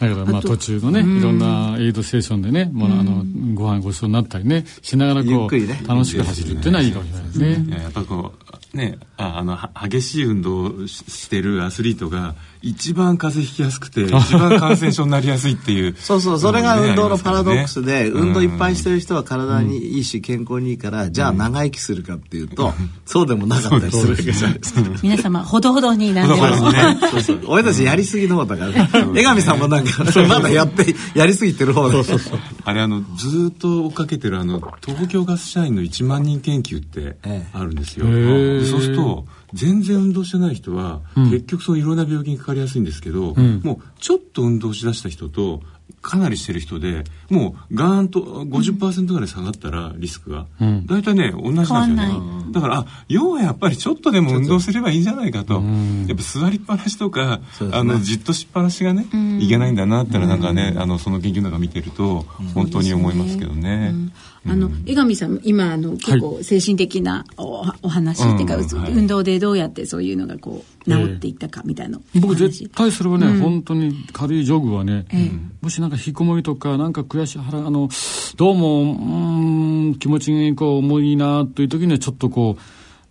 [0.00, 5.80] だからまあ途中のね、いろんなエイドステーションでね、もうあの、ご飯ごちそうになったりね、しながらこゆっくりね。
[5.84, 7.82] う、楽しく走るっていうのはいいかもしれないですね。
[7.82, 15.96] やっぱこうねああの激しい運動をしてるアスリートが一番風邪ひきやすくて一番感染症になりやすいっていう。
[16.00, 22.74] そうそう、それが運動のパラドックスで、運動いっぱいしてる人は体にいいし、健康にいいから、じゃあ長生きするかっていうと、
[23.06, 24.10] そうでもなかったりする。
[24.10, 24.82] わけじゃないですか。
[25.02, 26.98] 皆様、ほどほどになんでほどほどにね。
[27.10, 27.40] そうそう。
[27.46, 28.88] 俺たちやりすぎの方だから。
[29.14, 31.98] 江上さんもなんか、まだやって、やりすぎてる方だ。
[32.64, 37.46] あれあのずーっと追っかけてるあの東京ガス社員の1万人研究ってええ。
[37.52, 38.58] あるんですよ、へえ。
[38.60, 45.62] でそうすると全然運動してない人は、結局そういろんな病気にかかりやすいんですけど、もうちょっと運動しだした人と
[46.08, 50.46] かなりしてる人でもうガーンと50%ぐらい下がったらリスクが、
[50.86, 52.52] 大体ね同じなんですよね。
[52.52, 55.62] だからあ要はやっぱりちょっとでも運動すればいいんじゃないかと、
[56.06, 57.68] やっぱ座りっぱなしとか、ね。
[57.72, 59.06] あのじっとしっぱなしがね、
[59.38, 62.20] いけないんだなってのはなんかね、あのその研究なんか見てると
[62.54, 63.92] 本当に思いますけどね。
[64.46, 68.64] あの、江上さん、今、あの、結構精神的なおお話っていうか、うん。
[68.64, 68.92] はい。
[68.92, 72.00] 運動でどうやってそういうのがこう、治っていったかみたいな。
[72.20, 75.06] 僕絶対それはね、本当に軽いジョグはね、
[75.60, 77.88] もしなんか引きこもりとか、なんか悔しい腹、あの、
[78.36, 82.60] どうも、うーん、気持ちにこう重いなという時にはちょっとこう、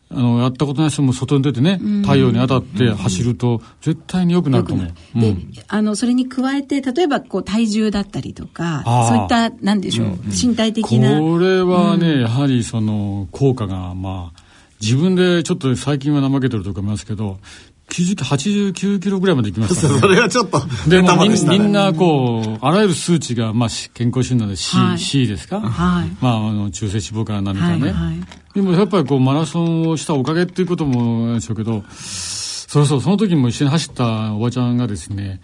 [0.10, 4.88] あの、やったことない人も外に出てね、太陽に当たって走ると、絶対に良くなると思う。
[5.18, 11.20] うでん、あの、それに加えて、例えば、こう、体重だったりとかそういった、なんでしょう、身体的な。
[11.20, 14.48] これはね、やはりその効果がまあ
[14.82, 20.00] 自分でちょっと最近は怠けてるとか思いますけど90 89キロぐらいまでいきましたね。
[20.02, 25.00] それはちょっと、でもみんなこうあらゆる数値が、まあ、し健康診断で C,、はい。
[25.00, 26.10] C ですか、はい。
[26.22, 28.16] まあ、あの中性脂肪から何かね、はいはい。
[28.54, 35.40] でもやっぱりこうマラソンをしたおかげっていうこともでしょうけどそうそうその時も一緒に走ったおばちゃんがですね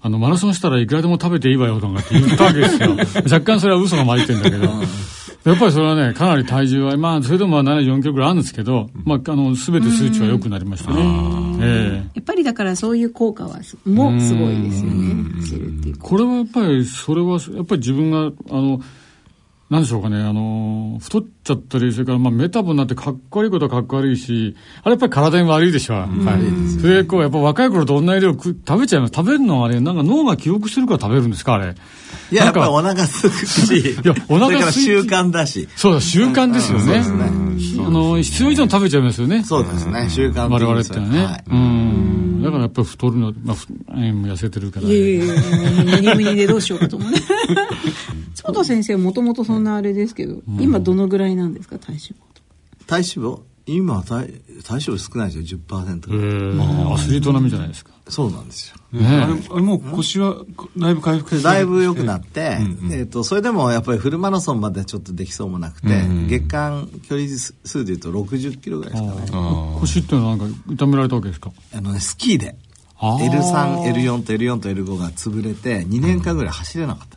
[0.00, 2.96] あのマラソンしたらいくらでも食べていいわよとかって言ったわけですよ。
[3.24, 4.72] 若干それは嘘が混じってるんだけど
[5.44, 11.02] やっぱりそれはねかなり体重はまあそれでもまあ74キロぐらいあるんですけど、まあ、あの全て数値は良くなりましたね。
[11.60, 12.10] ええ。
[12.14, 15.40] やっぱりだからそういう効果はす、もすごいですよね。
[15.40, 15.98] 走るっていう。
[15.98, 18.18] これはやっぱり、それは、やっぱり自分が、
[18.50, 18.80] あの、
[19.74, 26.44] なんでしょうかね、あの、太っちゃったり、それから、まあ、メタボになってかっこ悪いことはかっこ悪いし、あれやっぱり体に悪いでしょ、やっぱり。
[26.80, 29.12] それで、こう、やっぱ若い頃と同じ量食食べちゃいます。
[29.12, 31.74] 食べるのはあれ、なんか脳が記憶してるから食べるんですか、あれ。
[32.30, 35.68] いや、やっぱりなんかお腹すくし、 いやお腹それから空い習慣だし。
[35.74, 36.84] そうだ、習慣ですよね。
[36.84, 39.42] そうですねあの、必要以上に食べちゃいますよね。
[39.42, 41.24] そうですね、習慣我々ってのはね。
[41.24, 42.42] はいうん。
[42.44, 44.86] だからやっぱり太るの、まあ、ふえー痩せてるから。
[44.86, 45.34] いやいやいや、
[45.84, 47.18] ムニムニでどうしようかと思うね。
[48.44, 52.14] 坪田先生もともとそんなあれですけど、今どのぐらいなんですか、体脂肪。
[52.86, 53.40] 体脂肪？
[53.66, 54.26] 今体、
[54.62, 56.58] 体脂肪少ないですよ、10%えぐらい。
[56.58, 56.92] ー。
[56.92, 57.92] アスリート並みじゃないですか。
[58.08, 58.76] そうなんですよ。
[59.00, 60.36] ねあれあれもう腰は
[60.76, 62.88] だいぶ回復してだいぶ良くなって、うん。
[62.88, 66.28] うんえっ、と、それでもやっぱりフルマラソンまでちょっとできそうもなくて、うん。
[66.28, 69.26] 月間距離数で言うと60キロぐらいですかね。
[69.32, 71.50] あ腰っていうのはなんか痛められたわけですか？
[71.74, 72.56] あのね、スキーで、
[72.98, 73.30] あー。
[73.30, 77.16] L3、L4 と L4 と L5 が潰れて、2年間ぐらい走れなかった。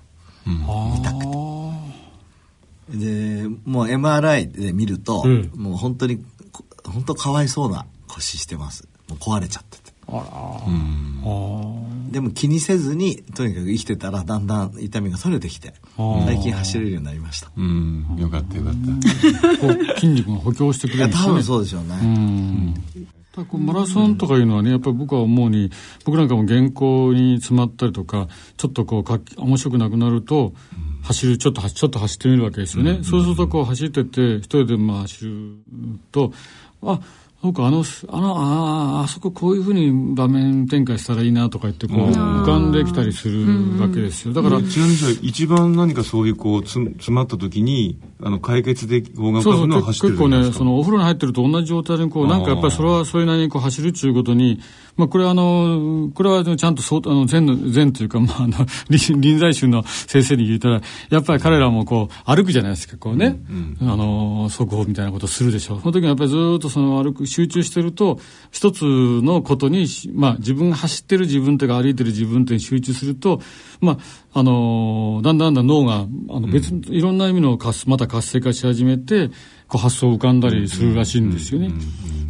[2.90, 5.52] で、もう MRI で見ると、うん。
[5.56, 6.18] もう本当に、
[6.52, 8.88] こ本当かわいそうな腰してます。
[9.10, 9.94] もう壊れちゃってて。
[12.12, 16.26] でも気にせずに、とにかく生きてたらだんだん痛みが取れてきて、ー。
[16.26, 17.48] 最近走れるようになりました。
[17.48, 18.16] ーうん。
[18.18, 19.58] よかったよかった。
[19.58, 21.30] こう筋肉が補強してくれるんですよね。
[21.30, 23.16] 多分そうでしょうね。
[23.45, 25.71] こうマラソンとかいうのはね、やっぱり僕は思うに、
[26.06, 30.54] 僕なんかも原稿に詰まったりとか、ちょっとこう書き、面白くなくなると、
[31.04, 33.00] 走る、ちょっと走、ちょっと走ってみるわけですよね。
[33.04, 35.58] そうするとこう走ってて、一人でまあ走る
[36.12, 36.34] と、
[36.84, 37.00] あ、
[37.39, 43.45] そうか、あの、あの、ああ、あそここういうふうに場面展開したらいいなとか言って、こう、浮かんできたりする
[43.80, 44.34] わけですよ。
[44.34, 50.58] だから、ちなみに一番何かそういうこうつ詰まった時にあの解決で方が浮そうそうかぶのは走って結構ねる時ですか？
[50.60, 54.60] そのお風呂に入ってると同じ状態でこうなんかやっぱりそれはそれなりにこう走るっていうことに
[54.98, 58.58] まあ、これはあの、これはちゃんとそう、あの、前の、前というか、まあ、あの、
[58.90, 63.40] 臨臨済宗の先生に言ったら、やっぱり彼らもこう、歩くじゃないですか、こうね、
[63.82, 65.76] あの、速報みたいなことをするでしょ。
[65.76, 65.80] う。
[65.82, 68.20] その時にやっぱりずっとその歩く、集中してると、
[68.52, 73.40] 一つのことに、まあ、自分が走ってる自分というか歩いてる自分というに集中すると、
[73.82, 73.94] ま
[74.34, 79.30] あ、あの、だんだんだん脳が、あの、別、いろんな意味の活、また活性化し始めて、
[79.69, 81.69] 発想浮かんだりするらしいんですよね。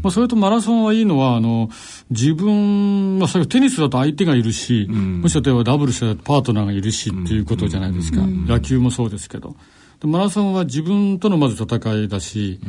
[0.02, 1.70] まあ、それとマラソンはいいのは、あの、
[2.10, 8.22] 自分、まあ、それテニスだと相手がいるし、もし例えばダブルスだとパートナーがいるしっていうことじゃないですか。
[8.22, 9.56] 野球もそうですけど。
[10.04, 12.60] マラソンは自分とのまず戦いだし、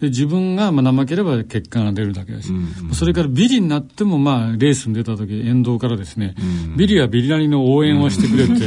[0.00, 6.70] で自分がまあ怠ければ結果が出るだけだし、うんうん、それからビリになってもまあレースに出た時沿道からですね、うん。
[6.72, 8.64] うん、ビリはビリなりの応援をしてくれて、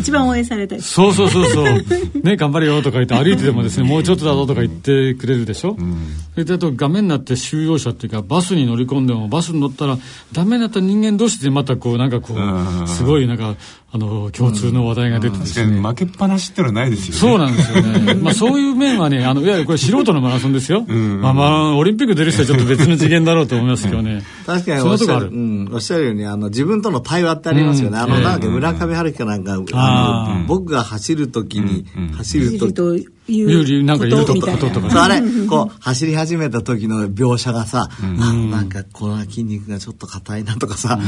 [0.00, 1.64] 一番応援されたいそうそうそうそう。
[2.24, 5.96] ね頑張れよとか言って歩いてでもですねもうちょっとだぞとか言ってくれるでしょ、うん、
[6.32, 9.98] それであと画面になって収容者っていうかバスに乗り込んでもバスに乗ったら
[10.32, 13.56] ダメになった人間同士でまたこうなんかこうすごいなんか
[13.94, 17.20] あの共通の話題が出てですね、負けっぱなしってのはないですよね。
[17.20, 18.14] そうなんですよね。
[18.14, 24.22] まあそういう面はねあのいわゆるこれ素人のマラソンですよ、まあまあオリンピック出る人はちょっと別の次元だろうと思いますけどね。
[24.46, 31.84] 確かにおっしゃる,、うん、おっしゃるようにあの自分との対話ってありますよね、あのなんか村上春樹かなんか、あの僕が走るときに、
[32.16, 32.96] 走ると
[33.28, 40.98] 有利なんかいるとこととか、あれ、こう、走り始めた時の描写がさ、あ、なんか、この筋肉がちょっと硬いなとかさ、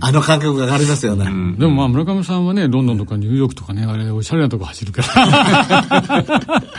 [0.00, 1.24] あの感覚がありますよね。
[1.58, 6.62] でもまあ、村上さんはね、ロンドンとかニューヨークとかね、あれ、おしゃれなとこ走るから。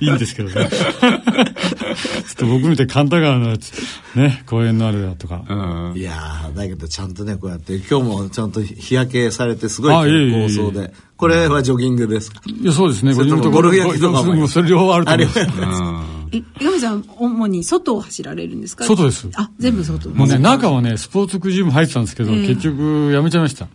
[0.00, 0.68] いいんですけどね。
[0.68, 1.16] ちょ
[2.32, 3.72] っと僕見て神田川のやつ、
[4.14, 5.42] ね、公園のあるやとか。
[5.94, 10.92] いやだけどちゃんとね、こうやって、今日もちゃんと日焼けされて、すごい健康そうで。
[11.16, 12.40] これはジョギングですか？
[12.46, 13.14] いや、そうですね。
[13.14, 13.22] ゴ
[13.62, 14.46] ルフ焼きとかも。
[14.48, 16.16] それ両方あると思います。
[16.32, 18.84] え、岩見さん、主に外を走られるんですか？
[18.84, 19.28] 外です。
[19.34, 20.08] あ、全部外。
[20.10, 23.68] もうね、中はね、スポーツクジム入ってたんですけど、結局やめちゃいました。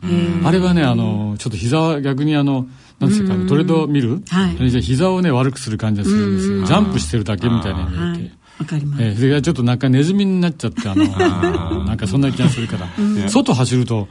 [0.44, 2.68] あれはね、あの、ちょっと膝は逆にあの、
[3.00, 4.82] なんですか、トレード見るはい。
[4.82, 6.64] 膝をね、悪くする感じがするんですよ。
[6.66, 8.32] ジャンプしてるだけみたいに見えて。
[8.60, 9.04] わかります。
[9.04, 11.06] えー、それがちょっとなんかネズミになっちゃって、あの、
[11.86, 13.30] なんかそんな気がするから。
[13.30, 14.08] 外走ると、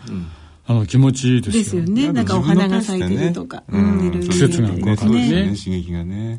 [0.66, 1.82] あの気持ちいいですよ。
[1.82, 2.12] ね。
[2.12, 3.64] なんかお花が咲いてるとか。
[3.68, 4.96] 季節がね。
[4.96, 5.54] そうですね。
[5.56, 6.38] 刺激がね。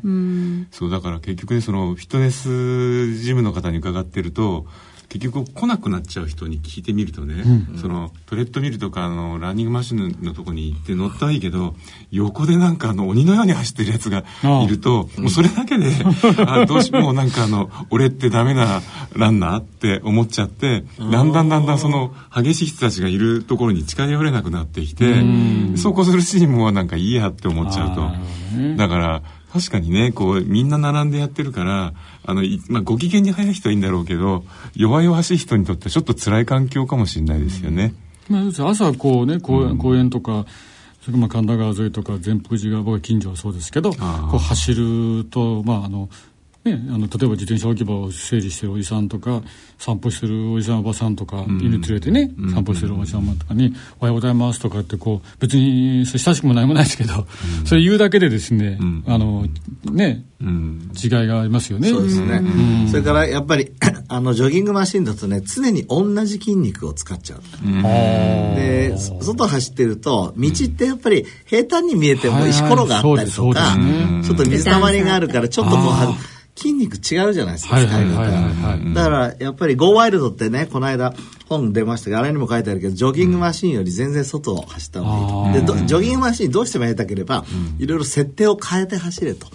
[0.70, 4.66] そう、だから結局ね、そのフィットネスジムの方に伺ってると、
[5.12, 11.74] 結局来なくなっちゃう人に聞いてみるとね、うん、そのトレッドミルとかあのランニングマシンのとこに行って乗ったはいいけど
[12.10, 14.24] 横でなんかあの鬼のように走ってるやつが
[14.64, 15.90] いるともうそれだけで
[16.48, 18.80] あどうしもうなんかあの俺ってダメな
[19.14, 25.22] ランナーって思っちゃってだんだんだんだんその激しい人たちがいるところに近寄れなくなってきて
[25.76, 28.10] そうこうするシーンもなんかいいやって思っちゃうと。
[28.78, 29.22] だから
[29.52, 31.92] 確かにね、こう、みんな並んでやってるから、
[32.24, 34.44] あの、まあ、ご機嫌に早い人はいいんだろうけど、
[34.76, 37.94] 弱々しい人にとってちょっと辛い環境かもしれないですよね。
[38.28, 40.46] まあ、朝こうね、公園,、公園とか、
[41.04, 43.96] それ神田川沿いとか善福寺が僕は近所はそうですけど、こ
[44.34, 46.08] う走ると、まあ、あの、
[46.64, 49.42] ね、あの例えば自転車置き場を整理してるおじさんとか
[49.78, 57.26] 散歩してるおじさんおばさんとか、うん、犬連れてね散歩してるおじさんとかに「おはようございます」とかってこう別に親しくも何もないですけど、
[57.60, 59.44] うん、それ言うだけでですね、うん、あの
[59.90, 61.88] ね、違いがありますよね。
[61.88, 62.40] そうですね、
[62.88, 63.72] それからやっぱり
[64.06, 67.40] あのジョギングマシンだとね常に同じ筋肉を使っちゃう。
[68.54, 73.76] で外走ってると道ってやっぱり平坦に見えても石ころがあったりとか、
[74.24, 78.94] ちょっと水たまりがあるからちょっとこう筋肉違うじゃないですか、使い方。
[78.94, 81.12] だから、やっぱり Go ワイルドってね、この間
[81.48, 85.74] 本出ましたが、あれにも書いてあるけど、ジョギングマシンより全然外を走った方がいいと。
[85.74, 87.44] で、ジョギングマシンどうしてもやりたければ、
[87.78, 89.48] いろいろ設定を変えて走れと。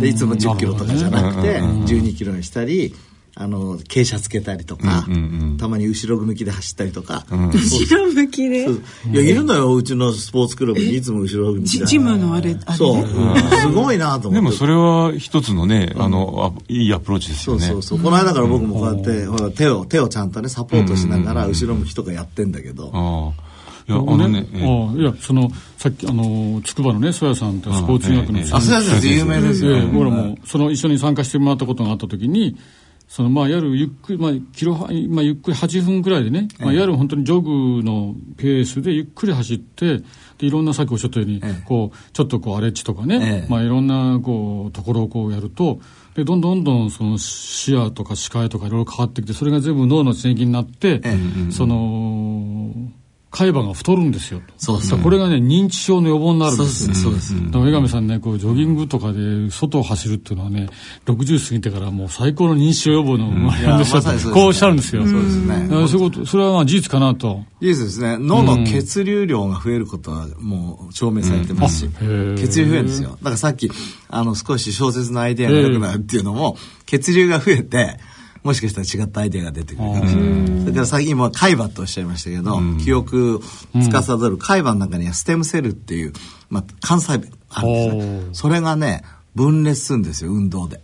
[0.00, 2.94] で、いつも10キロとかじゃなくて、12キロにしたり、
[3.38, 8.62] あの傾斜つけたりとか、うんうんうん、たまに後ろ向きで走ったりとか、うん、後ろ向きで？
[8.64, 8.68] い
[9.12, 10.96] やいるのようちのスポーツクラブに。
[10.96, 11.84] いつも後ろ向きで。
[11.84, 13.04] ジムのあれあれそう、うん、
[13.60, 14.34] すごいなと思って。
[14.36, 17.66] でもそれは一つのね、あのあいいアプローチですよね。
[17.66, 17.98] そうそうそう。
[18.00, 23.46] この間から僕もこうやって、ほら手を手をちゃんとねサポートしながら後ろ向きとかやってんだけど、ああ。
[23.88, 28.56] いや、あのね、あいや、その、さっき、あの、筑波のね、曽谷さんってスポーツ医学の先生。
[28.56, 29.86] あ、曽谷先生有名ですよ。
[29.86, 32.56] 僕らも、その一緒に参加してもらったことがあった時に、
[33.08, 37.40] そのまあ、やるゆっくり、まあ、キロ、まあ、ゆっくり8分くらいでね、まあ、やる本当にジョ
[37.78, 39.98] グのペースでゆっくり走って、
[40.38, 45.78] で、いろんなさっきおっしゃったように、こう、ちょっとこう、荒れ地とかね、まあ、いろんな、こう、ところをこうやると、
[46.14, 51.00] で、どんどんどん、その、視野とか視界とかいろいろ変わってきて、それが全部脳の刺激になって、
[51.50, 52.72] その、
[53.36, 56.94] 海馬が太るんですよそうそうこれがね認知症の予防になるんですよ。
[56.94, 57.52] そうですそうです。
[57.52, 60.70] だから江上さんねこうジョギングとかで外を走るっていうのはね
[61.04, 64.32] 60過ぎてからもう最高の認知症予防の前なんですよ、いやまさにそうですね。
[64.32, 65.66] こうおっしゃるんですよ、そうですね。
[65.68, 67.44] そういうことそれはまあ事実かなと。
[67.60, 68.16] いいですね。
[68.18, 73.10] 脳の血流量が増えることはもう証明されてますし、血流増えるんですよ。
[73.10, 73.70] だからさっき、
[74.08, 76.56] あの、少し小説のアイデアが良くなるっていうのも、
[76.86, 77.98] 血流が増えて、
[78.42, 80.60] もしかしたら違ったアイデアが出てくるかもしれない。
[80.60, 83.36] それからさっき今、海馬とおっしゃいましたけど、記憶
[83.74, 86.12] を司る海馬の中にはステムセルっていう、
[86.50, 88.34] まあ、幹細胞あるんですおねー。
[88.34, 89.02] それがね、
[89.34, 90.80] 分裂するんですよ、運動で。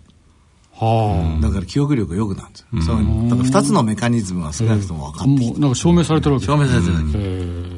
[0.74, 2.82] はだから記憶力が良くなるんですよ。
[2.82, 2.96] そう
[3.30, 5.50] だから二つのメカニズムが少なくとも分かあってきて。
[5.52, 7.71] もうなんか証明されてるわけ証明されてるわけ。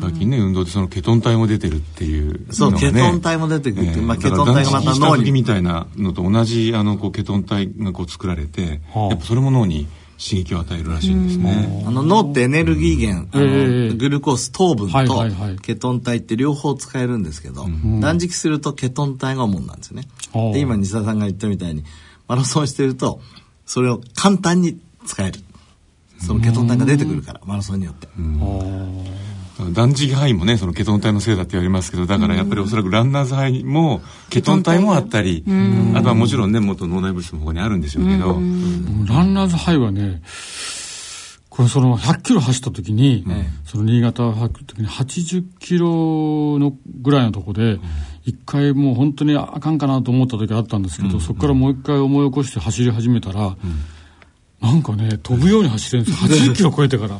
[0.00, 2.92] 最近ね運動でそのケトン体も出てるっていうそうのがね。
[2.92, 5.32] ケトン体も出てくるってまあだからケトン体がまた脳に。
[5.32, 9.08] みたいなのと同じあのこうケトン体がこう作られて、はあ。
[9.10, 9.86] やっぱそれも脳に
[10.18, 11.84] 刺激を与えるらしいんですね。
[11.86, 13.94] あの脳ってエネルギー源、あのええ。
[13.94, 17.66] グルコース糖分はいとケトン体って両方使えるんですけど、
[18.00, 20.08] 断食するとケトン体が主なんですよね。
[20.32, 20.52] はあ。
[20.52, 21.84] で今西田さんが言ったみたいに
[22.26, 23.20] マラソンしてると
[23.64, 25.40] それを簡単に使える。
[26.20, 28.08] そのケトン体が出てくるからマラソンによって。
[29.72, 35.44] 断食ハイもねそのケトン体のせいだって言われますけどだからやっぱりおそらくランナーズハイもケトン体もあったり
[35.94, 38.34] あとはもちろんねもっと脳内物質もここにあるんでしょうけど、
[39.08, 40.22] ランナーズハイはね、
[41.48, 43.24] これその100キロ走った時に、
[43.64, 47.78] その新潟を走る時に80キロのぐらいのとこで、
[48.24, 53.56] 一回もう本当にあかんかなと思った時あったんですけど、そこからもう一回思い起こして走り始めたら、
[54.60, 56.52] なんかね、飛ぶように走れるんですよ。
[56.52, 57.18] 80キロ超えてから。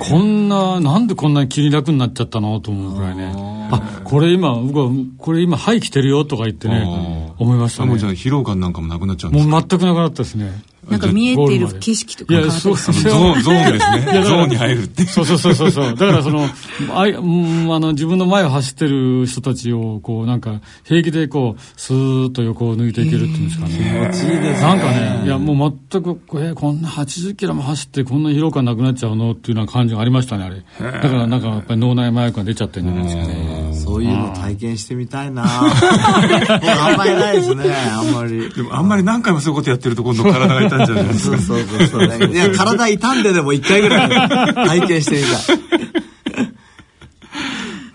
[0.00, 3.32] こんな、なんでこんなに気に楽になっちゃったのと思うぐらいね。
[3.70, 7.88] あ、これ今、僕は、これ今、肺来てるよとか言ってね、思いましたね。
[7.88, 9.50] もうじゃあ疲労感なんかもなくなっちゃうんですか？
[9.50, 10.50] もう全くなくなったですね。
[10.88, 15.94] なんか見えている景色とかいや、変わったそう、りするゾーンゾーンですねゾーンに入るってそうそうそうそうそう。
[15.94, 16.48] だからその、
[16.94, 24.10] あい、うん、あの、自分の前を走ってる人たちを、こう、なんか、平気でこう、スーッと横を抜いていけるっていうんですかね。
[24.12, 30.64] 気持ちいいですなんかね、いや、もう全く、これ、こんな80キロも走って、こんな疲労感なくなっちゃうのっていうような感じがありましたね、あれ。
[30.80, 33.62] だからなんか、やっぱり脳内麻薬が出ちゃってるんじゃないですかね。
[33.74, 38.50] そういうの体験してみたいな 僕あんまりないですね、あんまり。
[38.50, 41.58] でもあんまり何回もそういうことやってると今度体が痛んじゃないですかそう。
[41.60, 42.32] そうそうそう。
[42.32, 44.08] いや、体痛んででも一回ぐらい
[44.54, 45.58] 体験してみたい。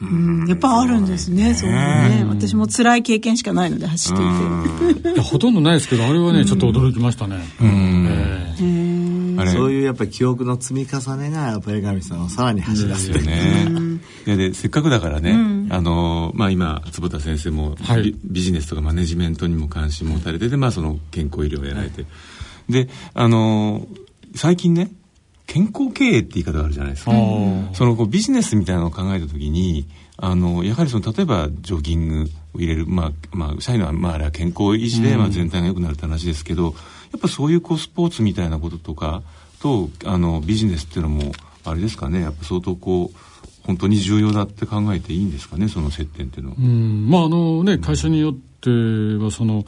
[0.02, 0.46] うん。
[0.48, 2.26] やっぱあるんですね、そういうのね。
[2.30, 5.10] 私も辛い経験しかないので走っていて。
[5.14, 7.38] いや、ほとんどないですけど、あれはね、ちょっと驚きましたね。
[9.54, 13.20] そういうやっぱり記憶の積み重ねが、やっぱり江上さんをさらに走らせて。
[13.20, 13.32] ですよ
[13.70, 13.88] ね。
[14.26, 17.76] いやでせっかくだからね、あのまあ今坪田先生も
[18.24, 22.06] ビジネスとかマネジメントにも関心持たれてて、まあその健康医療をやられて、
[22.70, 23.86] であの
[24.36, 24.92] 最近ね
[25.46, 27.12] 健康経営って言い方があるじゃないですか。
[27.74, 29.88] そのこうビジネスみたいなのを考えた時に
[30.18, 32.86] あのやはりその例えばジョギングを入れる。
[32.86, 36.70] まあまあ社員のはまああれは健康維持で、まあ全体が良くなるって話ですけどや
[37.18, 39.24] っぱそういうこうスポーツみたいなこととか
[39.62, 41.32] とあのビジネスっていうのも
[41.64, 42.22] あれですかね。
[42.22, 43.18] やっぱ相当こう
[43.68, 46.56] 本当に重要だって考えていいんですかねその接点っていうのは。
[46.58, 49.66] うん、まああのね、会社によってはその、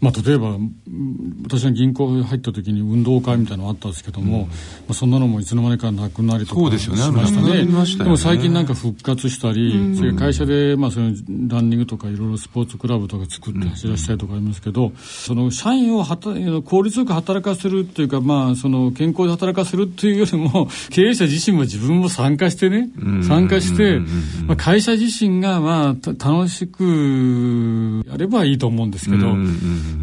[0.00, 4.48] まあ、例えばうん私が銀行に入った時に運動会みたいなのがあったんですけども、ま
[4.90, 7.64] あ、そんなのもいつの間にかなくなりとかしましたね。
[7.64, 8.04] ね。
[8.04, 11.12] でも最近なんか復活したり、それから会社で、まあ、その
[11.48, 22.90] ランニングとかいろいろスポーツクラブとか作って走らせたりとかありますけど、その社員を働効率よく働かせるっていうか、まあ、その健康で働かせるっていうよりも 経営者自身も自分も参加してね、
[23.22, 24.00] 参加して、
[24.46, 29.28] まあ、会社自身が、まあ、た楽しくやればいいと思うんですけど、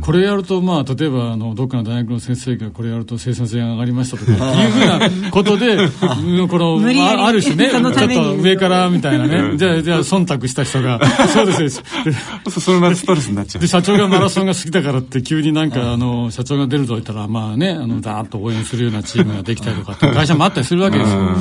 [0.02, 5.82] これやると、まあ、例えば、あの、どっかの大学の先生がこれやると生産性が上がりましたとか、いうふうなことで、う
[6.46, 11.70] んこの、あある種ね、ちそょっと上からみたいなね、じゃあ、じゃあ、忖度した人が、そうですね。
[11.70, 13.68] そう それまでストレスになっちゃうで、。
[13.68, 21.36] 社長がマラソンが好きだからって、急になんか、あの、社長が出ると言ったら、まあね、あの、ダーッと応援するようなチームができたりとかって、会社もあったりするわけですよ。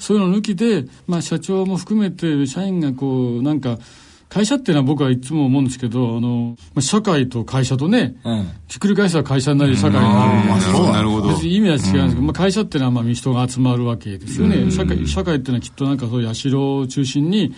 [0.00, 3.78] そういうの抜きで、まあ、社長も含めて、社員がこう、なんか、
[4.28, 8.16] 会社っていうのは僕はいつも思うんですけど、あの、まあ社会と会社とね、
[8.68, 10.06] ひっくり返せば会社になり社会になる。
[10.06, 14.70] あーなるほど別に意味は違うんですけど、まあ、会社っていうのはまあ人が集まるわけですよね。
[14.70, 17.54] 社会、社会っていうのはきっとなんかそう社を中心に、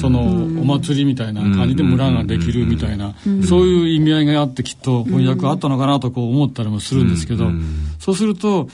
[0.00, 3.14] そのお祭りみたいな感じで村ができるみたいな、
[3.46, 7.50] そういう意味合いがあってきっと翻訳あったのかなとこう思ったりもするんですけど、
[7.98, 8.68] そうすると、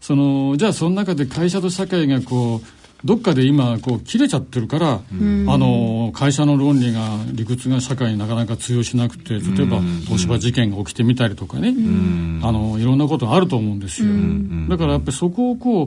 [0.00, 7.00] その、じゃあその中で会社と社会がこう、どっかで今こう切れちゃってるから、あの会社の論理が
[7.32, 11.68] 理屈が社会になかなか通用しなくて例えば東芝事件が起きてみたりとかね、
[12.42, 14.08] あのいろんなことがあると思うんですよ、
[14.68, 15.86] だからやっぱりそこをこう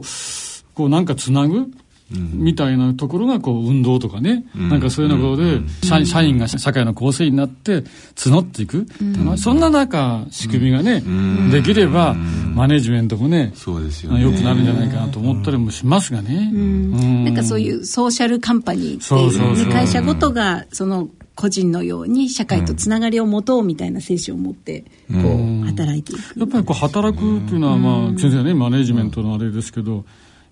[0.74, 1.70] こうなんかつなぐ
[2.10, 7.82] みたいなところがこう運動とかね、うん、なんかそういうようなことで、社員社員が社会の構成になって
[8.16, 11.02] 募っていく、うん、そんな中仕組みがね、
[11.50, 30.04] できればマネジメントもねそうですよ、ね、よくなるんじゃないかなと思ったりもしますがね、なんかそういうソーシャルカンパニーっていう会社ごとがその個人のように社会とつながりを持とうみたいな精神を持ってこう働いていく、やっぱりこう働くっていうのは、まあ、先生ねマネジメントのあれですけど、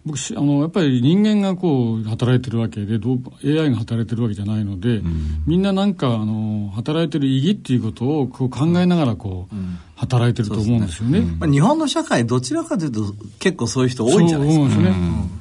[0.07, 11.21] 僕あのやっぱり人間がこう働いてるわけでどう AI が働いてるわけじゃないので、うん、みんななんかあの働いてる意義っていうことをこう考えながらこう、うん、働いてると思うんですよね。
[11.21, 14.65] ねまあ、日本の社会どちらかというと結構そういう人多いんじゃないですか。
[14.65, 14.97] そうですね、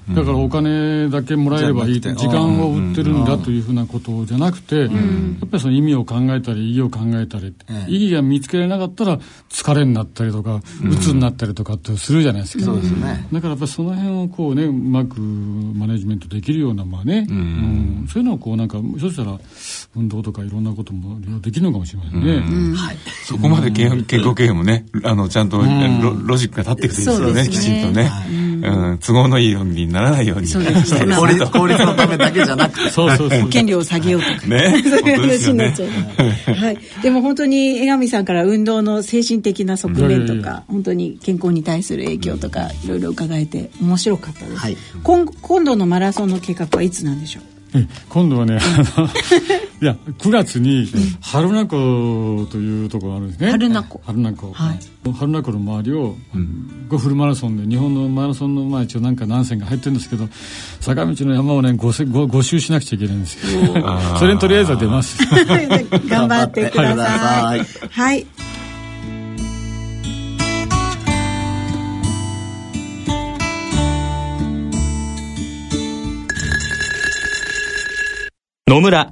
[0.09, 4.89] うん、だからお金だけもらえればいい時間を売ってるんだというふうなことじゃなくて、やっ
[5.49, 7.55] ぱりその意味を考えたり意義を考えたり、
[7.87, 9.17] 意義が見つけられなかったら
[9.49, 12.65] 疲れになったりとか、鬱になったりとかってするじゃないですか。
[12.65, 13.27] そうですね。
[13.31, 19.39] だからやっぱりその辺をこうねうまくマネジメントできるようなまあね、うんそういうのをこうなんかひょっとしたら
[19.95, 22.75] 運動とかいろんなこともできるのかもしれませんね。
[22.75, 22.97] はい。
[23.23, 25.65] そこまで健康経営もねあのちゃんとロ
[26.25, 28.11] ロジックが立っていくといいですよね、ね、きちんとね、
[28.63, 32.89] うん、都合のいい論理にならないようにそうです、ね、効率効率のためだけじゃなくて。
[32.91, 33.39] そうそうそう。
[33.41, 34.47] 保険料を下げようとか。
[34.47, 34.81] ね。
[34.83, 47.43] そういう話になっちゃう、ね、はい、でも本当に江上さんから運動の精神的な側面とか本当に健康に対する影響とかいろいろ伺えて面白かったです、はい、今今度のマラソンの計画はいつなんでしょう？
[48.09, 48.59] 今度はね、
[49.81, 50.87] いや、9月に、
[51.21, 53.51] 春名湖というところがあるんですね。
[53.51, 54.01] 春名湖。
[54.05, 54.51] 春名湖。
[54.53, 54.79] はい。
[55.13, 56.15] 春名湖の周りを、
[56.87, 60.27] ゴフルマラソンで、日本のマラソンの、まあ一応なんか何線か入ってるんですけど、
[60.79, 63.61] 坂道の山をね、5, 周しなくちゃいけないんですよ。
[64.17, 65.19] それにとりあえずは出ます。
[66.09, 67.65] 頑張ってください。
[67.91, 68.27] はい。
[78.69, 79.11] 野村、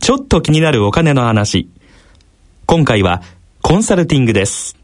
[0.00, 1.70] ちょっと気になるお金の話。
[2.66, 3.22] 今回は
[3.62, 4.76] コンサルティングです。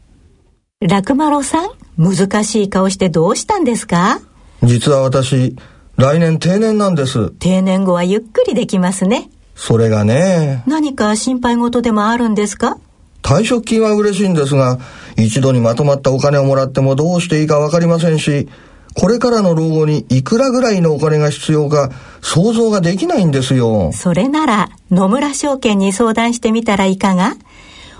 [0.79, 4.21] 楽丸さん、難しい顔してどうしたんですか？
[4.63, 5.57] 実は私、
[5.97, 7.29] 来年定年なんです。
[7.31, 9.29] 定年後はゆっくりできますね。
[9.53, 10.63] それがね。
[10.65, 12.77] 何か心配事でもあるんですか？
[13.21, 14.79] 退職金は嬉しいんですが、
[15.17, 18.47] 一度にまとまったお金をもらってもどうしていいかわかりませんし、
[18.95, 21.91] これからの老後にいくらぐらいのお金が必要か
[22.21, 23.91] 想像ができないんですよ。
[23.93, 27.35] それなら野村証券に相談してみたらいかが？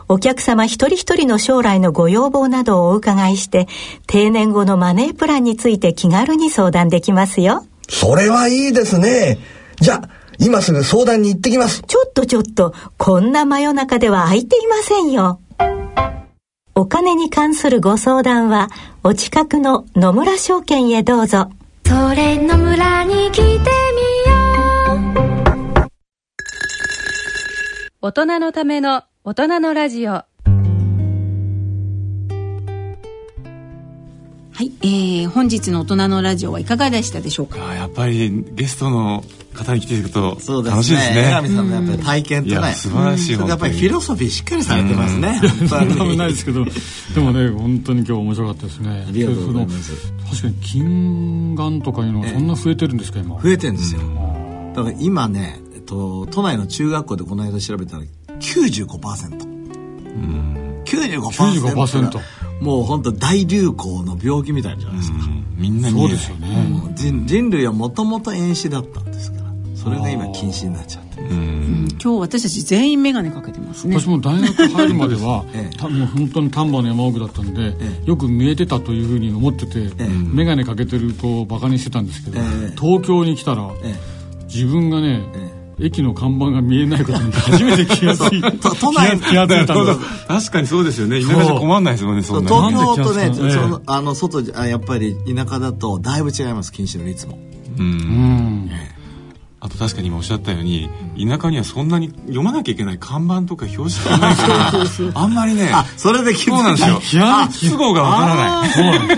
[0.07, 3.67] お客様一人一人の将来のご要望などをお伺いして、
[4.05, 7.65] 定年後のマネープランについて気軽に相談できますよ。
[7.89, 9.39] それはいいですね。
[9.81, 11.81] じゃあ、今すぐ相談に行ってきます。
[11.87, 15.39] ちょっとちょっと、こんな真夜中では空いていませんよ。
[16.77, 18.67] お金に関するご相談は、
[19.01, 21.49] お近くの野村証券へどうぞ。
[21.85, 23.61] それ野村に来てみよ
[25.85, 25.87] う。
[28.01, 30.11] 大人のための大人のラジオ。
[30.11, 30.27] は
[34.59, 37.73] い、えー、本日の大人のラジオはいかがでしたでしょうか？
[37.73, 39.23] やっぱりゲストの
[39.55, 41.31] 方に来ていると楽しいですね。
[41.31, 43.31] 江上さんのやっぱり体験とね、素晴らしい。
[43.33, 45.41] やっぱりフィロソフィーしっかりされてますね。
[45.67, 49.05] そんなないですけど、でもね本当に今日面白かったですね。
[49.07, 50.13] ありがとうございます。
[50.29, 53.41] 確かに金眼とかいうのはそんな増えてるんですか今。
[53.41, 54.01] 増えてるんですよ。
[54.75, 58.03] だから今ね、えっと都内の中学校でこの間調べたら
[58.39, 59.43] 95%。
[59.43, 59.47] う
[60.17, 60.81] ん。
[60.85, 61.21] 95%。
[61.73, 62.19] 95%。
[62.61, 65.17] もう本当大流行の病気みたいじゃないですか。
[65.57, 66.47] みんなそうですよね。
[66.95, 69.44] 人人類はもともと遠視だったんですから。
[69.85, 73.99] それが今禁止になっちゃって今日私たち全員眼鏡かけてますね。
[73.99, 82.39] 私も大学入るまでは、 ええ、もう本当に丹波の山奥だったんで、ええ、よく見えてたというふうに思ってて、ええ、眼鏡かけてるとバカにしてたんですけど、
[82.79, 83.69] 東京に来たら、
[84.47, 85.21] 自分がね、
[85.79, 89.19] 駅の看板が見えないことに 初めて気がついた都内。
[89.19, 89.75] 気がついた
[90.27, 91.21] 確かにそうですよね。
[91.21, 97.37] 田舎じゃ困んないですもんねそんな東京とね、そのあの外あやっぱり田舎だとだいぶ違います禁止の率も。
[97.77, 98.34] うん、うん
[99.61, 104.71] あと確かに今おっしゃったように田舎にはそんなに読まなきゃいけない看板とか標識がないから
[105.15, 107.29] あんまりねあそれで気そうなんですよ。
[107.71, 108.69] 都合がわからない。
[108.69, 109.07] そうなん。
[109.07, 109.15] だ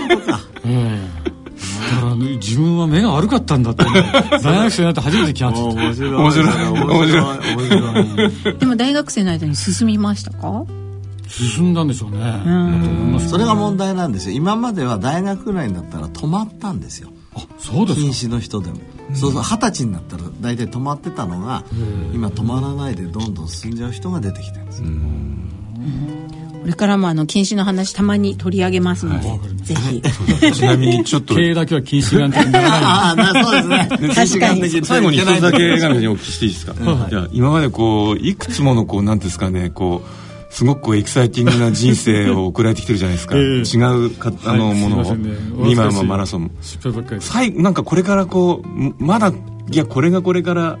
[2.00, 5.74] からね自分は目が悪かったんだって大学生になって初めて気が付い。
[5.74, 6.10] た面白い。
[6.14, 6.48] 面白い。
[6.48, 8.58] 面白い。
[8.58, 10.64] でも大学生の間に進みましたか？
[11.28, 13.20] 進んだんでしょうね。
[13.28, 14.36] それが問題なんですよ。
[14.36, 17.10] 今までは大学ぐらいだったら止まったんですよ。
[17.34, 18.78] あそうです禁止の人でも
[19.14, 21.64] そうそう二十歳になったら大体止まってたのが
[22.12, 24.88] 今止まらないでどんどん進んじゃう人が出てきてるんですよ。
[26.60, 29.28] これからもあの禁止の話たまに取り上げますので、
[29.62, 30.02] ぜひ。
[30.52, 33.88] ちなみにちょっと経営だけは禁止眼的にならないああ、そうですね。
[34.14, 34.84] 確かに。
[34.84, 43.42] 最後に一つだけにお聞きしていいですか、いや今までこういくつものこうなんていうんですかねこうすごくエキサイティングな人生を送られてきてるじゃないですか、 ええ。
[43.58, 45.34] 違うかあのはいものを、ね。
[45.56, 46.06] 今はお恥ずかしい。
[46.06, 46.50] マラソン。
[46.60, 49.32] 失敗ばっかり最後なんかこれからこうまだ
[49.70, 50.78] いやこれがこれから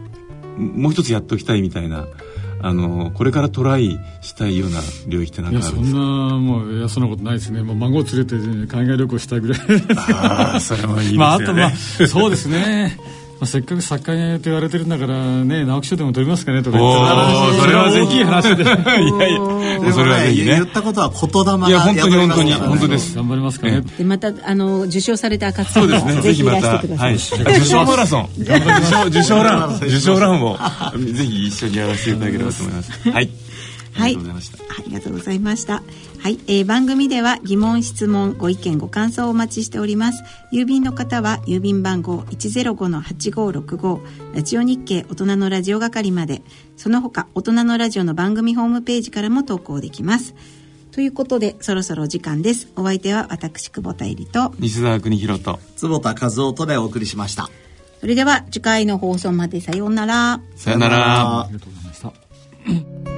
[0.56, 2.06] もう一つやっておきたいみたいな
[2.60, 6.00] あのこれからトライしたいような領域って何いやそんかあるんですか？
[6.00, 6.06] な
[6.38, 7.62] もう偉そうなことないですね。
[7.62, 9.60] もう孫を連れて、ね、海外旅行したいぐらい
[10.02, 11.72] ああそれもいいですよね、 まああとまあ
[12.08, 12.96] そうですね。
[12.98, 13.04] ま
[13.40, 18.06] あ、せっかく作家と言われてるんだからね直木賞でも取りますかねとか言ってそれはぜひ。
[18.06, 18.62] 大きい話で。
[18.64, 18.72] いや
[19.28, 19.80] いや。
[19.80, 20.46] でそれはぜひね。
[20.46, 23.16] 言ったことは言霊がいや本当に本当に本当です。
[23.16, 26.20] 頑張りますかね、でまたあの受賞された暁そうですね。
[26.20, 27.14] ぜひいらしてくださ、はい。
[27.14, 27.16] い。
[27.16, 28.28] 受賞マラソン。
[28.38, 29.76] 受賞、受賞ラン。
[29.82, 30.58] 受賞ランを、
[30.96, 33.10] ぜひ一緒にやらせていただければと思います。
[33.10, 33.30] はい。
[33.98, 34.58] あはいりがとうございました。
[34.58, 35.82] ありがとうございました。
[36.20, 40.22] はい、えー番組では疑問、質問、ご意見、ご感想をお待ちしております。
[40.52, 46.42] 郵便の方は郵便番号105-8565ラジオ日経大人のラジオ係まで。
[46.76, 50.34] その他、大人のラジオの番組ホームページからも投稿できます。
[50.92, 52.68] ということで、そろそろお時間です。
[52.76, 54.54] お相手は私、久保田入りと。
[54.58, 55.58] 西澤邦弘と。
[55.76, 57.50] 坪田和夫とでお送りしました。
[58.00, 60.40] それでは、次回の放送までさようなら。
[60.56, 61.42] さよなら。
[61.42, 63.17] ありがとうございました